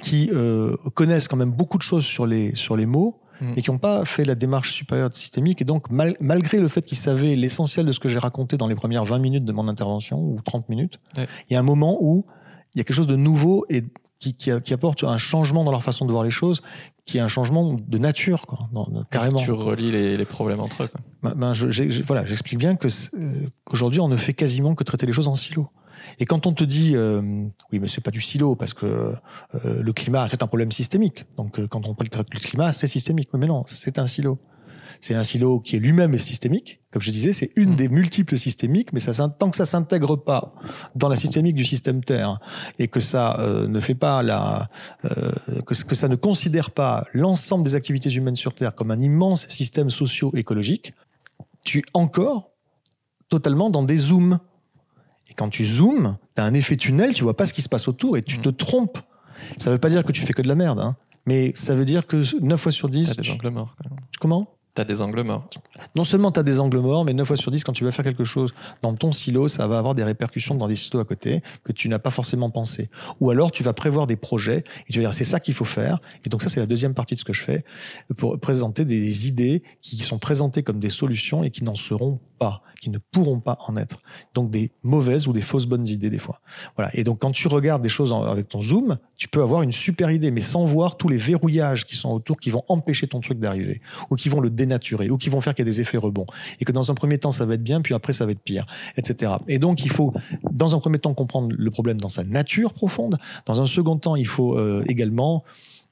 [0.00, 3.54] qui euh, connaissent quand même beaucoup de choses sur les, sur les mots, Mm.
[3.56, 5.62] et qui n'ont pas fait la démarche supérieure systémique.
[5.62, 8.74] Et donc, malgré le fait qu'ils savaient l'essentiel de ce que j'ai raconté dans les
[8.74, 12.26] premières 20 minutes de mon intervention, ou 30 minutes, il y a un moment où
[12.74, 13.84] il y a quelque chose de nouveau et
[14.18, 16.60] qui, qui, apporte un changement dans leur façon de voir les choses,
[17.06, 18.68] qui est un changement de nature, quoi,
[19.10, 19.40] carrément.
[19.40, 20.88] Tu relis les, les, problèmes entre eux.
[20.88, 21.00] Quoi.
[21.22, 25.06] Ben, ben je, voilà, j'explique bien que euh, qu'aujourd'hui on ne fait quasiment que traiter
[25.06, 25.68] les choses en silo.
[26.18, 27.20] Et quand on te dit euh,
[27.72, 31.24] oui, mais c'est pas du silo parce que euh, le climat c'est un problème systémique.
[31.36, 33.30] Donc euh, quand on parle du climat, c'est systémique.
[33.34, 34.38] Mais non, c'est un silo.
[35.00, 36.80] C'est un silo qui est lui-même systémique.
[36.90, 37.76] Comme je disais, c'est une mm.
[37.76, 40.52] des multiples systémiques, mais ça, tant que ça s'intègre pas
[40.94, 42.38] dans la systémique du système Terre
[42.78, 44.68] et que ça ne fait pas la,
[45.02, 49.48] que, que ça ne considère pas l'ensemble des activités humaines sur Terre comme un immense
[49.48, 50.92] système socio-écologique,
[51.64, 52.50] tu es encore
[53.30, 54.38] totalement dans des zooms.
[55.30, 57.68] Et quand tu zoomes, tu as un effet tunnel, tu vois pas ce qui se
[57.68, 58.98] passe autour et tu te trompes.
[59.56, 61.84] Ça veut pas dire que tu fais que de la merde, hein, mais ça veut
[61.84, 63.14] dire que 9 fois sur 10.
[63.14, 63.76] T'as des angles morts.
[64.20, 64.48] Comment?
[64.74, 65.48] T'as des angles morts.
[65.96, 67.90] Non seulement tu as des angles morts, mais 9 fois sur 10, quand tu vas
[67.90, 71.04] faire quelque chose dans ton silo, ça va avoir des répercussions dans des silos à
[71.04, 72.88] côté que tu n'as pas forcément pensé.
[73.20, 75.64] Ou alors tu vas prévoir des projets et tu vas dire c'est ça qu'il faut
[75.64, 75.98] faire.
[76.24, 77.64] Et donc ça, c'est la deuxième partie de ce que je fais
[78.16, 82.62] pour présenter des idées qui sont présentées comme des solutions et qui n'en seront pas
[82.80, 84.00] qui ne pourront pas en être.
[84.34, 86.40] Donc des mauvaises ou des fausses bonnes idées des fois.
[86.76, 86.90] Voilà.
[86.94, 90.10] Et donc quand tu regardes des choses avec ton zoom, tu peux avoir une super
[90.10, 93.38] idée, mais sans voir tous les verrouillages qui sont autour, qui vont empêcher ton truc
[93.38, 95.98] d'arriver, ou qui vont le dénaturer, ou qui vont faire qu'il y a des effets
[95.98, 96.26] rebonds.
[96.58, 98.40] Et que dans un premier temps, ça va être bien, puis après, ça va être
[98.40, 98.64] pire,
[98.96, 99.34] etc.
[99.46, 100.14] Et donc il faut,
[100.50, 103.18] dans un premier temps, comprendre le problème dans sa nature profonde.
[103.44, 105.44] Dans un second temps, il faut euh, également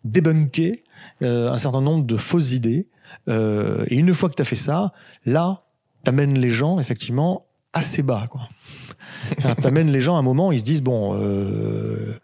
[0.04, 0.82] débunker
[1.22, 2.88] euh, un certain nombre de fausses idées.
[3.28, 4.92] Euh, et une fois que tu as fait ça,
[5.24, 5.67] là,
[6.04, 8.28] t'amènes les gens effectivement assez bas.
[8.30, 8.48] Quoi.
[9.62, 12.18] t'amènes les gens à un moment, ils se disent bon, euh,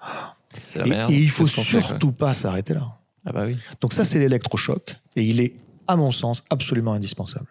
[0.77, 2.99] la merde, et, il faut surtout pas s'arrêter là.
[3.27, 3.57] Ah bah oui.
[3.81, 5.55] Donc ça c'est l'électrochoc et il est
[5.87, 7.47] à mon sens absolument indispensable.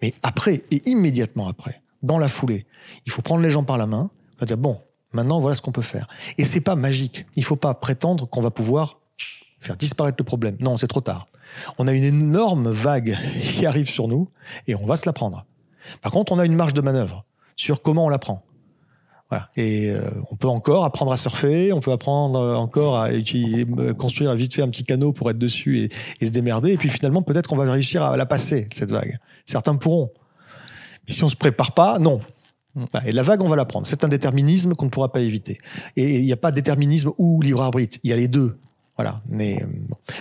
[0.00, 2.66] Mais après et immédiatement après, dans la foulée,
[3.06, 4.80] il faut prendre les gens par la main, va dire bon,
[5.12, 6.06] maintenant voilà ce qu'on peut faire.
[6.38, 7.26] Et c'est pas magique.
[7.36, 8.98] Il faut pas prétendre qu'on va pouvoir
[9.60, 10.56] faire disparaître le problème.
[10.60, 11.26] Non, c'est trop tard.
[11.78, 14.28] On a une énorme vague qui arrive sur nous
[14.66, 15.44] et on va se la prendre.
[16.00, 17.24] Par contre, on a une marge de manœuvre
[17.56, 18.44] sur comment on la prend.
[19.32, 19.48] Voilà.
[19.56, 24.34] Et euh, on peut encore apprendre à surfer, on peut apprendre encore à euh, construire
[24.34, 25.90] vite fait un petit canot pour être dessus
[26.20, 26.72] et, se démerder.
[26.72, 29.18] Et puis finalement, peut-être qu'on va réussir à la passer, cette vague.
[29.46, 30.10] Certains pourront.
[31.08, 32.20] Mais si on se prépare pas, non.
[32.74, 32.84] Hmm.
[33.06, 33.86] Et la vague, on va la prendre.
[33.86, 35.58] C'est un déterminisme qu'on ne pourra pas éviter.
[35.96, 37.98] Et il n'y a pas de déterminisme ou libre arbitre.
[38.02, 38.58] Il y a les deux.
[38.96, 39.22] Voilà.
[39.26, 39.66] Mais, euh,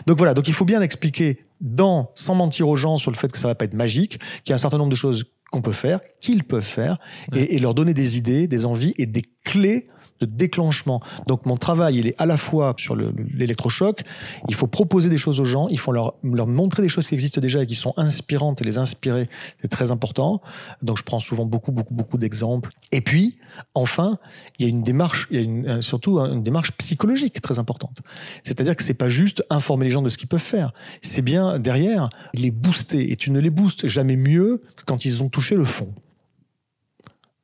[0.08, 0.34] donc voilà.
[0.34, 3.48] Donc il faut bien l'expliquer dans, sans mentir aux gens sur le fait que ça
[3.48, 6.00] va pas être magique, qu'il y a un certain nombre de choses qu'on peut faire,
[6.22, 6.98] qu'ils peuvent faire,
[7.36, 9.88] et, leur donner des idées, des envies et des clés
[10.22, 11.02] de déclenchement.
[11.28, 14.02] Donc mon travail, il est à la fois sur l'électrochoc,
[14.48, 17.42] il faut proposer des choses aux gens, il faut leur, montrer des choses qui existent
[17.42, 19.30] déjà et qui sont inspirantes et les inspirer,
[19.62, 20.42] c'est très important.
[20.82, 22.72] Donc je prends souvent beaucoup, beaucoup, beaucoup d'exemples.
[22.92, 23.38] Et puis,
[23.74, 24.18] enfin,
[24.60, 28.02] il y a une démarche, il y a une, surtout une démarche psychologique très importante.
[28.44, 31.60] C'est-à-dire que c'est pas juste informer les gens de ce qu'ils peuvent faire, c'est bien
[31.60, 33.12] derrière les booster.
[33.12, 35.94] Et tu ne les boostes jamais mieux que quand ils ont touché le fond.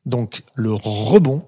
[0.06, 1.44] Donc le rebond,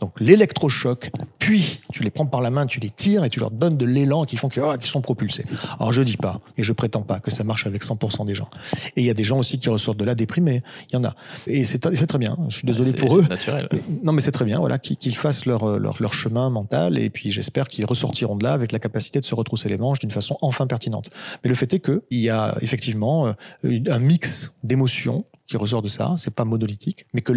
[0.00, 3.50] donc l'électrochoc, puis tu les prends par la main, tu les tires et tu leur
[3.50, 5.44] donnes de l'élan qui font qu'ils oh, sont propulsés.
[5.78, 8.48] Alors je dis pas et je prétends pas que ça marche avec 100% des gens.
[8.96, 10.62] Et il y a des gens aussi qui ressortent de là déprimés.
[10.90, 11.14] Il y en a.
[11.46, 12.36] Et c'est très bien.
[12.48, 13.26] Je suis désolé pour eux.
[13.28, 13.68] Naturel.
[14.02, 14.58] Non mais c'est très bien.
[14.58, 18.52] Voilà, qu'ils fassent leur, leur, leur chemin mental et puis j'espère qu'ils ressortiront de là
[18.52, 21.10] avec la capacité de se retrousser les manches d'une façon enfin pertinente.
[21.42, 23.34] Mais le fait est que il y a effectivement
[23.64, 27.32] euh, un mix d'émotions qui ressort de ça, c'est pas monolithique, mais que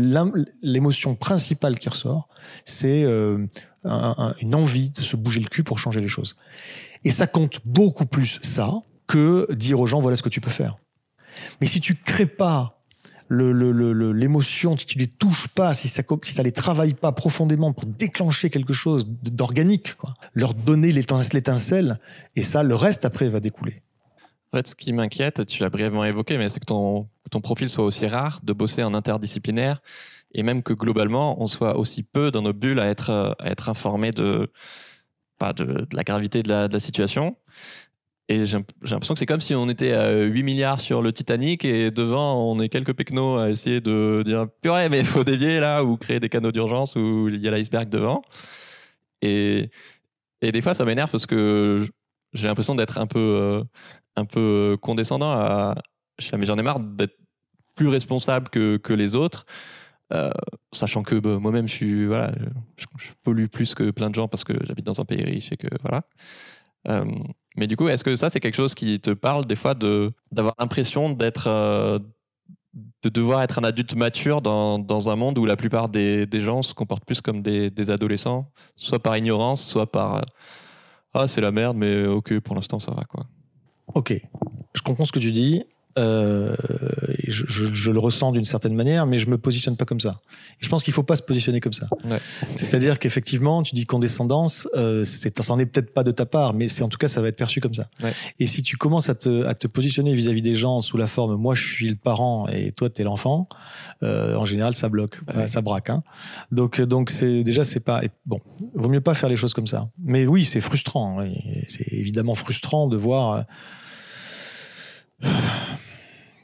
[0.62, 2.28] l'émotion principale qui ressort,
[2.66, 3.48] c'est euh,
[3.84, 6.36] une envie de se bouger le cul pour changer les choses.
[7.04, 8.74] Et ça compte beaucoup plus ça
[9.08, 10.76] que dire aux gens voilà ce que tu peux faire.
[11.62, 12.78] Mais si tu crées pas
[13.30, 17.86] l'émotion, si tu les touches pas, si ça, si ça les travaille pas profondément pour
[17.86, 19.94] déclencher quelque chose d'organique,
[20.34, 21.98] leur donner l'étincelle,
[22.36, 23.84] et ça, le reste après va découler.
[24.54, 27.70] En fait, ce qui m'inquiète, tu l'as brièvement évoqué, mais c'est que ton, ton profil
[27.70, 29.82] soit aussi rare, de bosser en interdisciplinaire,
[30.34, 33.70] et même que globalement, on soit aussi peu dans nos bulles à être, à être
[33.70, 34.52] informé de,
[35.38, 37.38] pas de, la gravité de la, de la situation.
[38.30, 41.66] Et j'ai l'impression que c'est comme si on était à 8 milliards sur le Titanic
[41.66, 45.60] et devant, on est quelques pecnos à essayer de dire purée, mais il faut dévier
[45.60, 48.22] là, ou créer des canaux d'urgence où il y a l'iceberg devant.
[49.22, 49.70] Et,
[50.42, 51.88] et des fois, ça m'énerve parce que
[52.34, 53.64] j'ai l'impression d'être un peu, euh,
[54.16, 55.76] un peu condescendant à.
[56.38, 57.18] Mais j'en ai marre d'être
[57.76, 59.46] plus responsable que, que les autres.
[60.14, 60.30] Euh,
[60.74, 62.34] sachant que bah, moi-même je suis voilà
[63.24, 65.68] pollue plus que plein de gens parce que j'habite dans un pays riche et que
[65.84, 66.02] voilà
[66.90, 67.06] euh,
[67.56, 70.12] mais du coup est-ce que ça c'est quelque chose qui te parle des fois de
[70.34, 71.98] d'avoir l'impression d'être euh,
[72.74, 76.42] de devoir être un adulte mature dans, dans un monde où la plupart des, des,
[76.42, 80.26] gens se comportent plus comme des, des adolescents soit par ignorance soit par
[81.14, 83.28] ah c'est la merde mais ok pour l'instant ça va quoi
[83.94, 84.20] Ok,
[84.74, 85.64] je comprends ce que tu dis.
[86.00, 86.56] Euh,
[87.28, 90.22] je, je, le ressens d'une certaine manière, mais je me positionne pas comme ça.
[90.62, 91.88] Et je pense qu'il faut pas se positionner comme ça.
[92.06, 92.20] Ouais.
[92.56, 96.70] C'est-à-dire qu'effectivement, tu dis condescendance, euh, ça n'en est peut-être pas de ta part, mais
[96.70, 97.90] c'est en tout cas ça va être perçu comme ça.
[98.02, 98.14] Ouais.
[98.40, 101.36] Et si tu commences à te, à te positionner vis-à-vis des gens sous la forme,
[101.36, 103.50] moi je suis le parent et toi t'es l'enfant,
[104.04, 105.48] euh, en général ça bloque, ouais.
[105.48, 105.90] ça braque.
[105.90, 106.04] Hein.
[106.52, 108.40] Donc donc c'est déjà c'est pas bon,
[108.74, 109.90] vaut mieux pas faire les choses comme ça.
[110.00, 111.26] Mais oui, c'est frustrant.
[111.68, 113.46] C'est évidemment frustrant de voir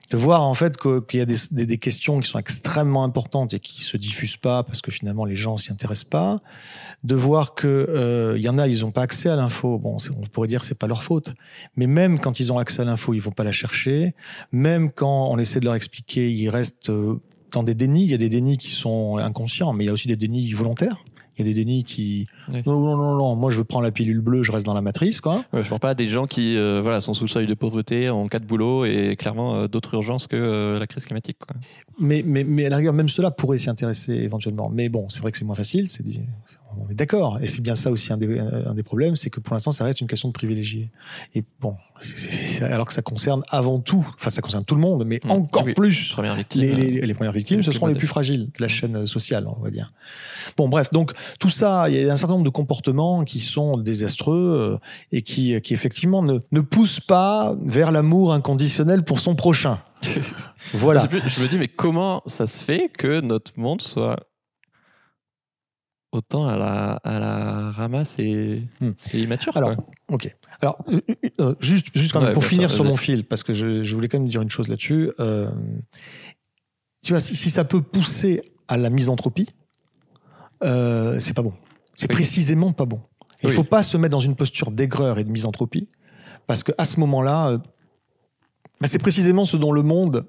[0.09, 3.83] de voir en fait qu'il y a des, questions qui sont extrêmement importantes et qui
[3.83, 6.39] se diffusent pas parce que finalement les gens s'y intéressent pas,
[7.03, 9.77] de voir que euh, il y en a ils ont pas accès à l'info.
[9.77, 11.33] Bon, on pourrait dire c'est pas leur faute,
[11.75, 14.15] mais même quand ils ont accès à l'info, ils vont pas la chercher.
[14.51, 17.19] Même quand on essaie de leur expliquer, ils restent euh,
[17.51, 18.03] dans des dénis.
[18.03, 20.51] Il y a des dénis qui sont inconscients, mais il y a aussi des dénis
[20.53, 21.03] volontaires.
[21.38, 23.36] Il y a des dénis qui non, non non non.
[23.36, 25.43] Moi je veux prendre la pilule bleue je reste dans la matrice quoi.
[25.54, 28.10] Ouais, je parle pas des gens qui euh, voilà sont sous le seuil de pauvreté
[28.10, 31.56] en cas de boulot et clairement euh, d'autres urgences que euh, la crise climatique quoi.
[32.00, 34.69] mais mais mais à la rigueur même cela pourrait s'y intéresser éventuellement.
[34.73, 36.04] Mais bon c'est vrai que c'est moins facile c'est
[36.83, 37.39] on est d'accord.
[37.41, 39.83] Et c'est bien ça aussi un des, un des problèmes, c'est que pour l'instant, ça
[39.83, 40.91] reste une question de privilégié.
[41.35, 41.75] Et bon,
[42.61, 45.31] alors que ça concerne avant tout, enfin ça concerne tout le monde, mais mmh.
[45.31, 46.15] encore plus
[46.55, 49.61] les, les, les, premières victimes, ce seront les plus fragiles de la chaîne sociale, on
[49.61, 49.91] va dire.
[50.57, 53.77] Bon, bref, donc tout ça, il y a un certain nombre de comportements qui sont
[53.77, 59.35] désastreux euh, et qui, qui effectivement ne, ne poussent pas vers l'amour inconditionnel pour son
[59.35, 59.79] prochain.
[60.73, 61.07] voilà.
[61.09, 64.17] Je me dis, mais comment ça se fait que notre monde soit
[66.17, 68.91] autant à la, à la ramasse et, hmm.
[69.13, 69.56] immature.
[69.56, 69.75] Alors,
[70.10, 70.36] ok.
[70.62, 73.53] Alors, euh, euh, euh, juste, juste quand même, pour finir sur mon fil, parce que
[73.53, 75.12] je, je, voulais quand même dire une chose là-dessus.
[75.19, 75.49] Euh,
[77.03, 79.49] tu vois, si, si, ça peut pousser à la misanthropie,
[80.63, 81.53] euh, c'est pas bon.
[81.95, 83.01] C'est précisément pas bon.
[83.43, 85.88] Il ne faut pas se mettre dans une posture d'aigreur et de misanthropie,
[86.47, 87.62] parce qu'à ce moment-là,
[88.82, 90.25] bah, c'est précisément ce dont le monde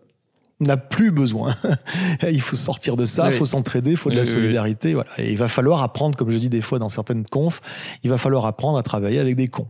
[0.61, 1.55] n'a plus besoin.
[2.23, 4.94] il faut sortir de ça, il faut s'entraider, il faut de la solidarité.
[4.94, 5.11] Voilà.
[5.18, 7.61] Et il va falloir apprendre, comme je dis des fois dans certaines confs,
[8.03, 9.68] il va falloir apprendre à travailler avec des cons.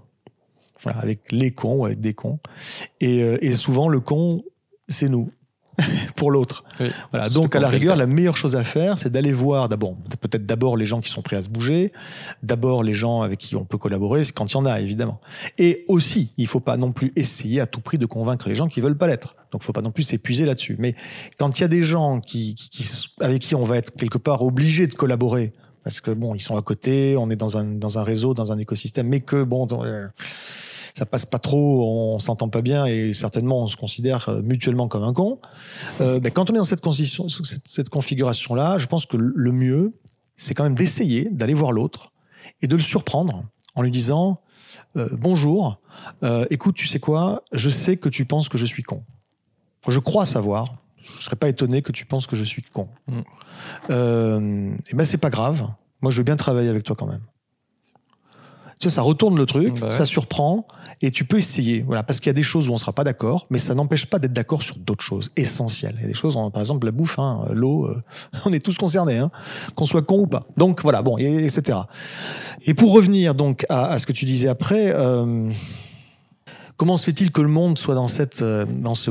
[0.82, 2.38] Voilà, avec les cons ou avec des cons.
[3.00, 4.44] Et, euh, et souvent, le con,
[4.88, 5.30] c'est nous.
[6.16, 6.64] pour l'autre.
[7.10, 7.28] voilà.
[7.28, 10.76] Donc, à la rigueur, la meilleure chose à faire, c'est d'aller voir d'abord, peut-être d'abord
[10.76, 11.92] les gens qui sont prêts à se bouger,
[12.42, 15.20] d'abord les gens avec qui on peut collaborer, quand il y en a, évidemment.
[15.58, 18.68] Et aussi, il faut pas non plus essayer à tout prix de convaincre les gens
[18.68, 19.36] qui veulent pas l'être.
[19.52, 20.76] Donc, faut pas non plus s'épuiser là-dessus.
[20.78, 20.94] Mais
[21.38, 22.88] quand il y a des gens qui, qui,
[23.20, 25.52] avec qui on va être quelque part obligé de collaborer,
[25.84, 28.52] parce que bon, ils sont à côté, on est dans un, dans un réseau, dans
[28.52, 30.06] un écosystème, mais que bon, euh,
[30.98, 34.88] ça passe pas trop, on s'entend pas bien et certainement on se considère euh, mutuellement
[34.88, 35.40] comme un con.
[36.00, 39.94] Euh, ben, quand on est dans cette, cette, cette configuration-là, je pense que le mieux,
[40.36, 42.12] c'est quand même d'essayer d'aller voir l'autre
[42.62, 44.40] et de le surprendre en lui disant
[44.96, 45.80] euh, bonjour,
[46.22, 49.04] euh, écoute, tu sais quoi, je sais que tu penses que je suis con.
[49.86, 50.76] Je crois savoir.
[51.16, 52.88] Je serais pas étonné que tu penses que je suis con.
[53.06, 53.20] Mm.
[53.90, 55.68] Euh, et ben c'est pas grave.
[56.02, 57.22] Moi, je veux bien travailler avec toi quand même.
[58.78, 60.66] Tu sais, ça retourne le truc, bah ça surprend,
[61.00, 61.82] et tu peux essayer.
[61.82, 64.06] Voilà, parce qu'il y a des choses où on sera pas d'accord, mais ça n'empêche
[64.06, 65.94] pas d'être d'accord sur d'autres choses essentielles.
[65.98, 68.00] Il y a des choses, par exemple la bouffe, hein, l'eau, euh,
[68.44, 69.30] on est tous concernés, hein,
[69.74, 70.46] qu'on soit con ou pas.
[70.56, 71.78] Donc voilà, bon, et, etc.
[72.66, 75.50] Et pour revenir donc à, à, ce que tu disais après, euh,
[76.76, 79.10] comment se fait-il que le monde soit dans cette, euh, dans ce,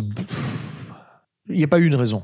[1.50, 2.24] il n'y a pas eu une raison.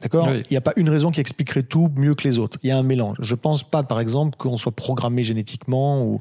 [0.00, 2.58] D'accord Il n'y a pas une raison qui expliquerait tout mieux que les autres.
[2.62, 3.18] Il y a un mélange.
[3.20, 6.20] Je pense pas, par exemple, qu'on soit programmé génétiquement ou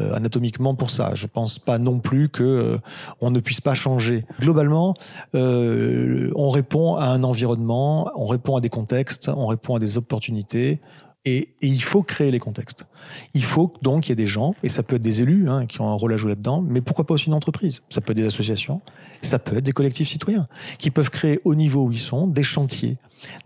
[0.00, 1.14] euh, anatomiquement pour ça.
[1.14, 2.78] Je pense pas non plus que euh,
[3.20, 4.24] on ne puisse pas changer.
[4.40, 4.94] Globalement,
[5.34, 9.98] euh, on répond à un environnement, on répond à des contextes, on répond à des
[9.98, 10.80] opportunités.
[11.24, 12.84] Et, et, il faut créer les contextes.
[13.32, 15.66] Il faut donc qu'il y ait des gens, et ça peut être des élus hein,
[15.66, 17.82] qui ont un rôle à jouer là-dedans, mais pourquoi pas aussi une entreprise?
[17.90, 18.80] Ça peut être des associations,
[19.20, 22.42] ça peut être des collectifs citoyens, qui peuvent créer au niveau où ils sont des
[22.42, 22.96] chantiers,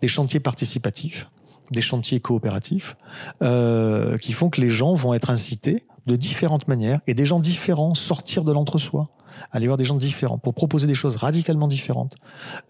[0.00, 1.28] des chantiers participatifs,
[1.70, 2.96] des chantiers coopératifs,
[3.42, 7.40] euh, qui font que les gens vont être incités de différentes manières, et des gens
[7.40, 9.10] différents sortir de l'entre-soi
[9.52, 12.16] aller voir des gens différents, pour proposer des choses radicalement différentes,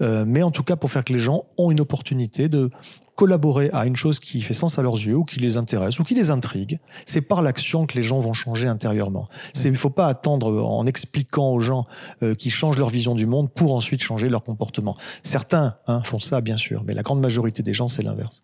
[0.01, 2.71] euh, mais en tout cas pour faire que les gens ont une opportunité de
[3.15, 6.05] collaborer à une chose qui fait sens à leurs yeux ou qui les intéresse ou
[6.05, 6.79] qui les intrigue.
[7.07, 9.29] C'est par l'action que les gens vont changer intérieurement.
[9.65, 11.87] Il ne faut pas attendre en expliquant aux gens
[12.23, 14.95] euh, qui changent leur vision du monde pour ensuite changer leur comportement.
[15.23, 18.43] Certains hein, font ça bien sûr, mais la grande majorité des gens c'est l'inverse.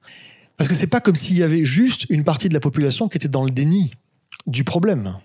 [0.57, 3.19] Parce que c'est pas comme s'il y avait juste une partie de la population qui
[3.19, 3.93] était dans le déni
[4.47, 5.19] du problème.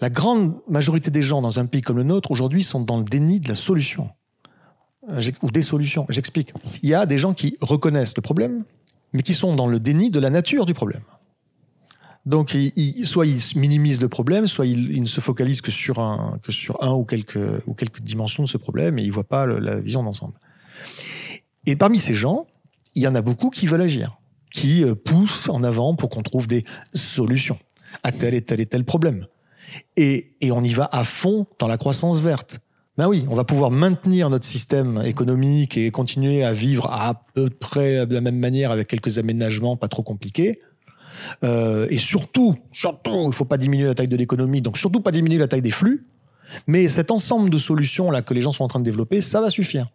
[0.00, 3.04] La grande majorité des gens dans un pays comme le nôtre aujourd'hui sont dans le
[3.04, 4.10] déni de la solution
[5.08, 6.06] euh, ou des solutions.
[6.10, 6.52] J'explique.
[6.82, 8.64] Il y a des gens qui reconnaissent le problème,
[9.12, 11.02] mais qui sont dans le déni de la nature du problème.
[12.26, 12.56] Donc,
[13.04, 16.40] soit ils minimisent le problème, soit ils, ne se focalisent que sur un,
[16.92, 20.34] ou quelques, dimensions de ce problème et ils voient pas la vision d'ensemble.
[21.66, 22.46] Et parmi ces gens,
[22.96, 24.18] il y en a beaucoup qui veulent agir,
[24.50, 27.58] qui euh, poussent en avant pour qu'on trouve des solutions
[28.02, 29.26] à tel et tel et tel problème
[29.96, 32.58] et, et on y va à fond dans la croissance verte.
[32.96, 37.50] Ben oui, on va pouvoir maintenir notre système économique et continuer à vivre à peu
[37.50, 40.60] près de la même manière avec quelques aménagements pas trop compliqués.
[41.44, 45.10] Euh, et surtout, surtout, il faut pas diminuer la taille de l'économie, donc surtout pas
[45.10, 46.06] diminuer la taille des flux.
[46.66, 49.40] Mais cet ensemble de solutions là que les gens sont en train de développer, ça
[49.40, 49.86] va suffire.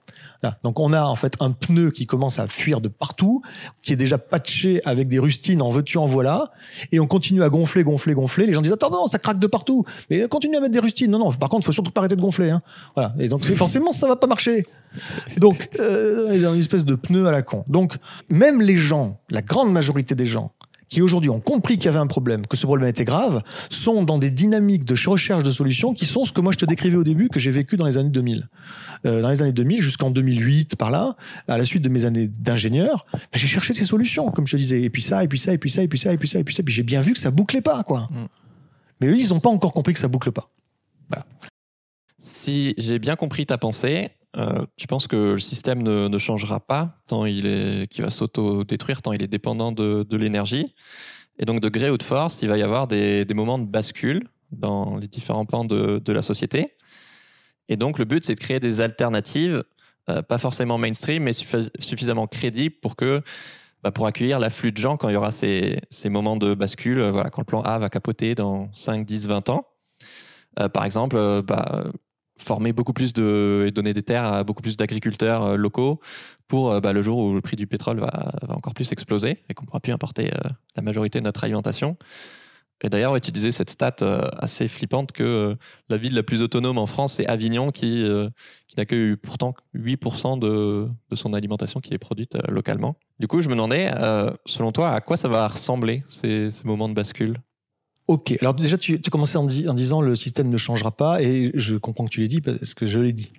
[0.64, 3.42] Donc on a en fait un pneu qui commence à fuir de partout,
[3.82, 6.52] qui est déjà patché avec des rustines en veux-tu en voilà,
[6.92, 8.48] et on continue à gonfler, gonfler, gonfler.
[8.48, 11.12] Les gens disent attends non, ça craque de partout, mais continue à mettre des rustines.
[11.12, 12.50] Non non, par contre, faut surtout pas arrêter de gonfler.
[12.50, 12.62] Hein.
[12.96, 13.14] Voilà.
[13.20, 14.66] Et donc forcément ça va pas marcher.
[15.38, 17.64] Donc euh, une espèce de pneu à la con.
[17.68, 17.98] Donc
[18.30, 20.52] même les gens, la grande majorité des gens
[20.92, 24.04] qui aujourd'hui ont compris qu'il y avait un problème, que ce problème était grave, sont
[24.04, 26.98] dans des dynamiques de recherche de solutions qui sont ce que moi je te décrivais
[26.98, 28.50] au début, que j'ai vécu dans les années 2000.
[29.06, 31.16] Euh, dans les années 2000 jusqu'en 2008, par là,
[31.48, 34.58] à la suite de mes années d'ingénieur, bah, j'ai cherché ces solutions, comme je te
[34.58, 36.28] disais, et puis ça, et puis ça, et puis ça, et puis ça, et puis
[36.28, 38.10] ça, et puis ça, et puis j'ai bien vu que ça bouclait pas, quoi.
[38.12, 38.28] Mm.
[39.00, 40.52] Mais eux, ils n'ont pas encore compris que ça boucle pas.
[42.20, 46.96] Si j'ai bien compris ta pensée, euh, tu penses que le système ne, changera pas
[47.08, 50.74] tant il est, qui va s'auto-détruire tant il est dépendant de, l'énergie.
[51.40, 54.28] Et donc, de gré ou de force, il va y avoir des, moments de bascule
[54.52, 56.76] dans les différents pans de, la société.
[57.68, 59.64] Et donc, le but, c'est de créer des alternatives,
[60.10, 63.22] euh, pas forcément mainstream, mais suffisamment crédibles pour que
[63.84, 67.12] bah, pour accueillir l'afflux de gens quand il y aura ces, moments de bascule, euh,
[67.12, 69.66] voilà, quand le plan A va capoter dans 5, 10, 20 ans.
[70.74, 71.86] par exemple, bah,
[72.44, 76.00] former beaucoup plus de et donner des terres à beaucoup plus d'agriculteurs euh, locaux
[76.48, 79.54] pour euh, bah, le jour où le prix du pétrole va, encore plus exploser et
[79.54, 81.98] qu'on pourra plus importer euh, la majorité de notre alimentation.
[82.84, 83.98] Et d'ailleurs, disais cette stat
[84.40, 85.56] assez flippante que
[85.90, 88.04] la ville la plus autonome en France, c'est Avignon, qui,
[88.68, 92.96] qui n'accueille pourtant 8% de, de, son alimentation qui est produite localement.
[93.20, 93.92] Du coup, je me demandais,
[94.48, 97.38] selon toi, à quoi ça va ressembler ces, ces moments de bascule?
[98.08, 101.52] Ok, alors déjà tu, tu commençais en, en, disant le système ne changera pas et
[101.54, 103.32] je comprends que tu l'aies dit parce que je l'ai dit.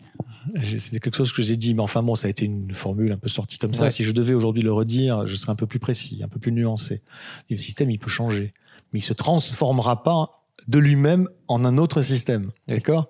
[0.79, 3.19] C'était quelque chose que j'ai dit, mais enfin bon, ça a été une formule un
[3.19, 3.91] peu sortie comme ça.
[3.91, 6.53] Si je devais aujourd'hui le redire, je serais un peu plus précis, un peu plus
[6.53, 7.03] nuancé.
[7.51, 8.55] Le système, il peut changer,
[8.93, 12.51] mais il se transformera pas de lui-même en un autre système.
[12.69, 13.09] D'accord?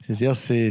[0.00, 0.70] C'est-à-dire, c'est,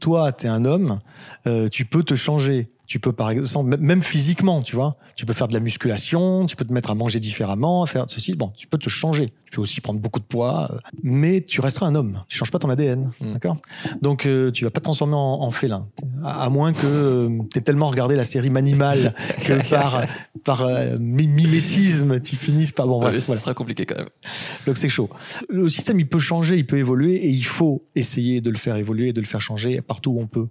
[0.00, 1.00] toi, tu es un homme,
[1.46, 2.68] euh, tu peux te changer.
[2.86, 6.56] Tu peux, par exemple, même physiquement, tu vois, tu peux faire de la musculation, tu
[6.56, 8.34] peux te mettre à manger différemment, faire ceci.
[8.34, 9.32] Bon, tu peux te changer.
[9.46, 12.22] Tu peux aussi prendre beaucoup de poids, euh, mais tu resteras un homme.
[12.28, 13.32] Tu changes pas ton ADN, mm.
[13.32, 13.56] d'accord?
[14.02, 15.88] Donc, euh, tu vas pas te transformer en, félin,
[16.24, 19.14] à, moins que euh, tu aies tellement regardé la série Manimal
[19.44, 20.04] que par
[20.44, 20.66] par
[20.98, 23.04] mimétisme, tu finisses par bon.
[23.04, 24.08] Ouais, ça sera compliqué quand même.
[24.66, 25.10] Donc c'est chaud.
[25.48, 28.76] Le système, il peut changer, il peut évoluer, et il faut essayer de le faire
[28.76, 30.48] évoluer, de le faire changer partout où on peut.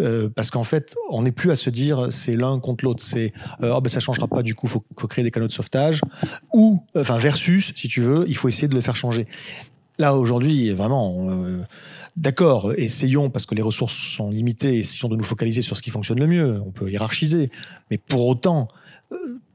[0.00, 3.32] Euh, parce qu'en fait, on n'est plus à se dire c'est l'un contre l'autre, c'est
[3.62, 6.00] euh, oh ben ça changera pas, du coup, faut, faut créer des canaux de sauvetage,
[6.52, 9.26] ou enfin versus, si tu veux, il faut essayer de le faire changer.
[9.98, 11.30] Là aujourd'hui, vraiment.
[11.30, 11.62] Euh,
[12.16, 15.90] d'accord, essayons, parce que les ressources sont limitées, essayons de nous focaliser sur ce qui
[15.90, 16.60] fonctionne le mieux.
[16.66, 17.50] On peut hiérarchiser.
[17.90, 18.68] Mais pour autant,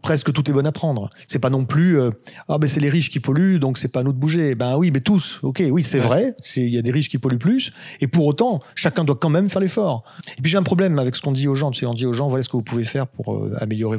[0.01, 1.09] presque tout est bon à prendre.
[1.27, 2.09] C'est pas non plus euh,
[2.47, 4.55] ah ben c'est les riches qui polluent donc c'est pas à nous de bouger.
[4.55, 5.39] Ben oui, mais tous.
[5.43, 7.71] OK, oui, c'est vrai, c'est il y a des riches qui polluent plus
[8.01, 10.03] et pour autant, chacun doit quand même faire l'effort.
[10.37, 12.05] Et puis j'ai un problème avec ce qu'on dit aux gens, tu sais, on dit
[12.05, 13.97] aux gens voilà ce que vous pouvez faire pour euh, améliorer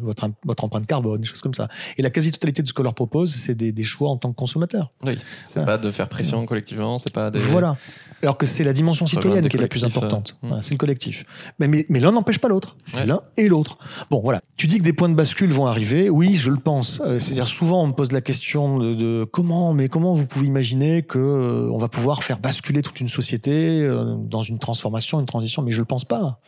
[0.00, 1.68] votre votre empreinte carbone, des choses comme ça.
[1.98, 4.36] Et la quasi-totalité de ce qu'on leur propose, c'est des, des, choix en tant que
[4.36, 4.92] consommateur.
[5.02, 7.38] Oui, c'est pas de faire pression collectivement, c'est pas des...
[7.38, 7.76] Voilà.
[8.22, 10.36] Alors que c'est la dimension citoyenne qui est la plus importante.
[10.44, 11.24] Euh, c'est le collectif.
[11.58, 12.76] Mais, mais, mais l'un n'empêche pas l'autre.
[12.84, 13.78] C'est l'un et l'autre.
[14.10, 14.40] Bon, voilà.
[14.56, 16.10] Tu dis que des points de bascule vont arriver.
[16.10, 17.00] Oui, je le pense.
[17.00, 21.02] Euh, c'est-à-dire souvent on me pose la question de, comment, mais comment vous pouvez imaginer
[21.02, 25.26] que euh, on va pouvoir faire basculer toute une société euh, dans une transformation, une
[25.26, 26.40] transition Mais je le pense pas.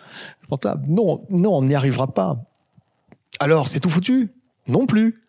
[0.43, 0.77] Je pense pas.
[0.87, 2.37] Non, non, on n'y arrivera pas.
[3.41, 4.35] Alors c'est tout foutu?
[4.69, 5.23] Non plus.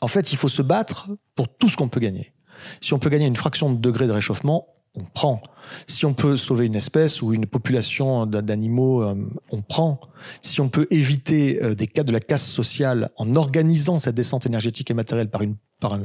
[0.00, 2.32] En fait, il faut se battre pour tout ce qu'on peut gagner.
[2.80, 4.66] Si on peut gagner une fraction de degré de réchauffement,
[4.96, 5.40] on prend.
[5.86, 9.14] Si on peut sauver une espèce ou une population d'animaux, euh,
[9.50, 10.00] on prend.
[10.42, 14.46] Si on peut éviter euh, des cas de la casse sociale en organisant cette descente
[14.46, 15.42] énergétique et matérielle par,
[15.80, 16.00] par euh,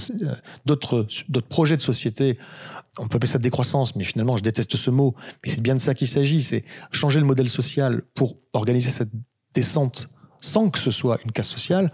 [0.66, 2.38] d'autres, d'autres projets de société,
[2.98, 5.16] on peut appeler ça décroissance, mais finalement, je déteste ce mot.
[5.44, 9.12] Mais c'est bien de ça qu'il s'agit, c'est changer le modèle social pour organiser cette
[9.54, 10.10] descente
[10.42, 11.92] sans que ce soit une casse sociale,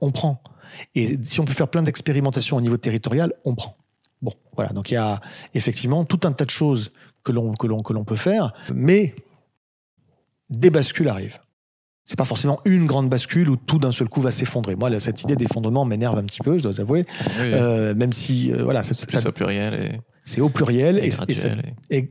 [0.00, 0.42] on prend.
[0.94, 3.76] Et si on peut faire plein d'expérimentations au niveau territorial, on prend.
[4.22, 4.72] Bon, voilà.
[4.72, 5.20] Donc il y a
[5.54, 6.92] effectivement tout un tas de choses
[7.24, 9.14] que l'on que l'on que l'on peut faire, mais
[10.48, 11.40] des bascules arrivent.
[12.04, 14.74] C'est pas forcément une grande bascule où tout d'un seul coup va s'effondrer.
[14.74, 17.06] Moi, cette idée d'effondrement m'énerve un petit peu, je dois avouer.
[17.38, 19.74] Euh, même si, euh, voilà, c'est au pluriel.
[19.74, 20.00] Et...
[20.24, 21.10] C'est au pluriel et,
[21.90, 22.10] et,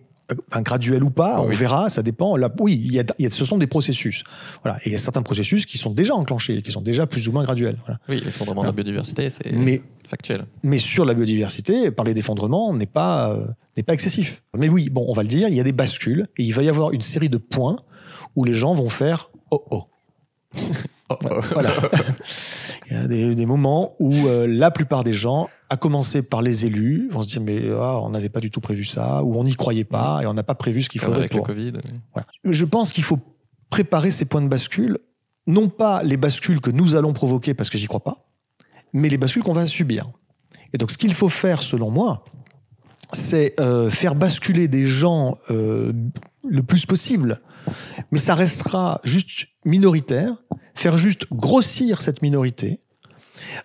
[0.52, 2.36] un graduel ou pas, on verra, ça dépend.
[2.38, 4.24] Là, oui, il y a, ce sont des processus.
[4.64, 4.78] Voilà.
[4.80, 7.32] Et il y a certains processus qui sont déjà enclenchés, qui sont déjà plus ou
[7.32, 7.78] moins graduels.
[8.10, 9.52] Oui, l'effondrement de la biodiversité, c'est
[10.08, 10.46] factuel.
[10.64, 14.44] Mais sur la biodiversité, parler d'effondrement n'est pas, euh, n'est pas excessif.
[14.58, 16.64] Mais oui, bon, on va le dire, il y a des bascules et il va
[16.64, 17.78] y avoir une série de points
[18.36, 19.84] où les gens vont faire oh oh.
[21.10, 21.42] Oh, oh.
[21.54, 21.74] Voilà.
[22.90, 26.66] Il y a des, moments où euh, la plupart des gens, à commencer par les
[26.66, 29.46] élus, vont se dire mais ah, on n'avait pas du tout prévu ça, ou on
[29.46, 31.48] n'y croyait pas et on n'a pas prévu ce qu'il faudrait avec pour.
[31.48, 31.74] le Covid.
[32.44, 33.20] Je pense qu'il faut
[33.70, 35.00] préparer ces points de bascule,
[35.48, 38.28] non pas les bascules que nous allons provoquer parce que j'y crois pas,
[38.92, 40.10] mais les bascules qu'on va subir.
[40.74, 42.26] Et donc ce qu'il faut faire, selon moi,
[43.14, 45.94] c'est euh, faire basculer des gens euh,
[46.48, 47.42] le plus possible,
[48.12, 50.36] mais ça restera juste minoritaire,
[50.74, 52.80] faire juste grossir cette minorité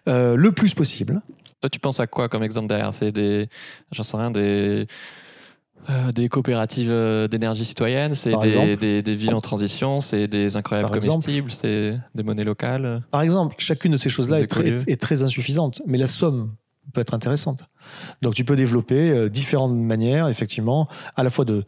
[0.09, 1.23] euh, le plus possible.
[1.61, 2.93] Toi, tu penses à quoi comme exemple derrière?
[2.93, 3.49] C'est des,
[3.93, 4.87] j'en sais rien, des
[6.15, 6.91] des coopératives
[7.31, 8.35] d'énergie citoyenne, c'est
[8.77, 13.05] des, des, villes en transition, c'est des incroyables comestibles, c'est des monnaies locales.
[13.13, 16.57] Par exemple, chacune de ces choses-là est, est, très insuffisante, mais la somme
[16.93, 17.65] peut être intéressante.
[18.23, 21.65] Donc tu peux développer euh, différentes manières, effectivement, à la fois de,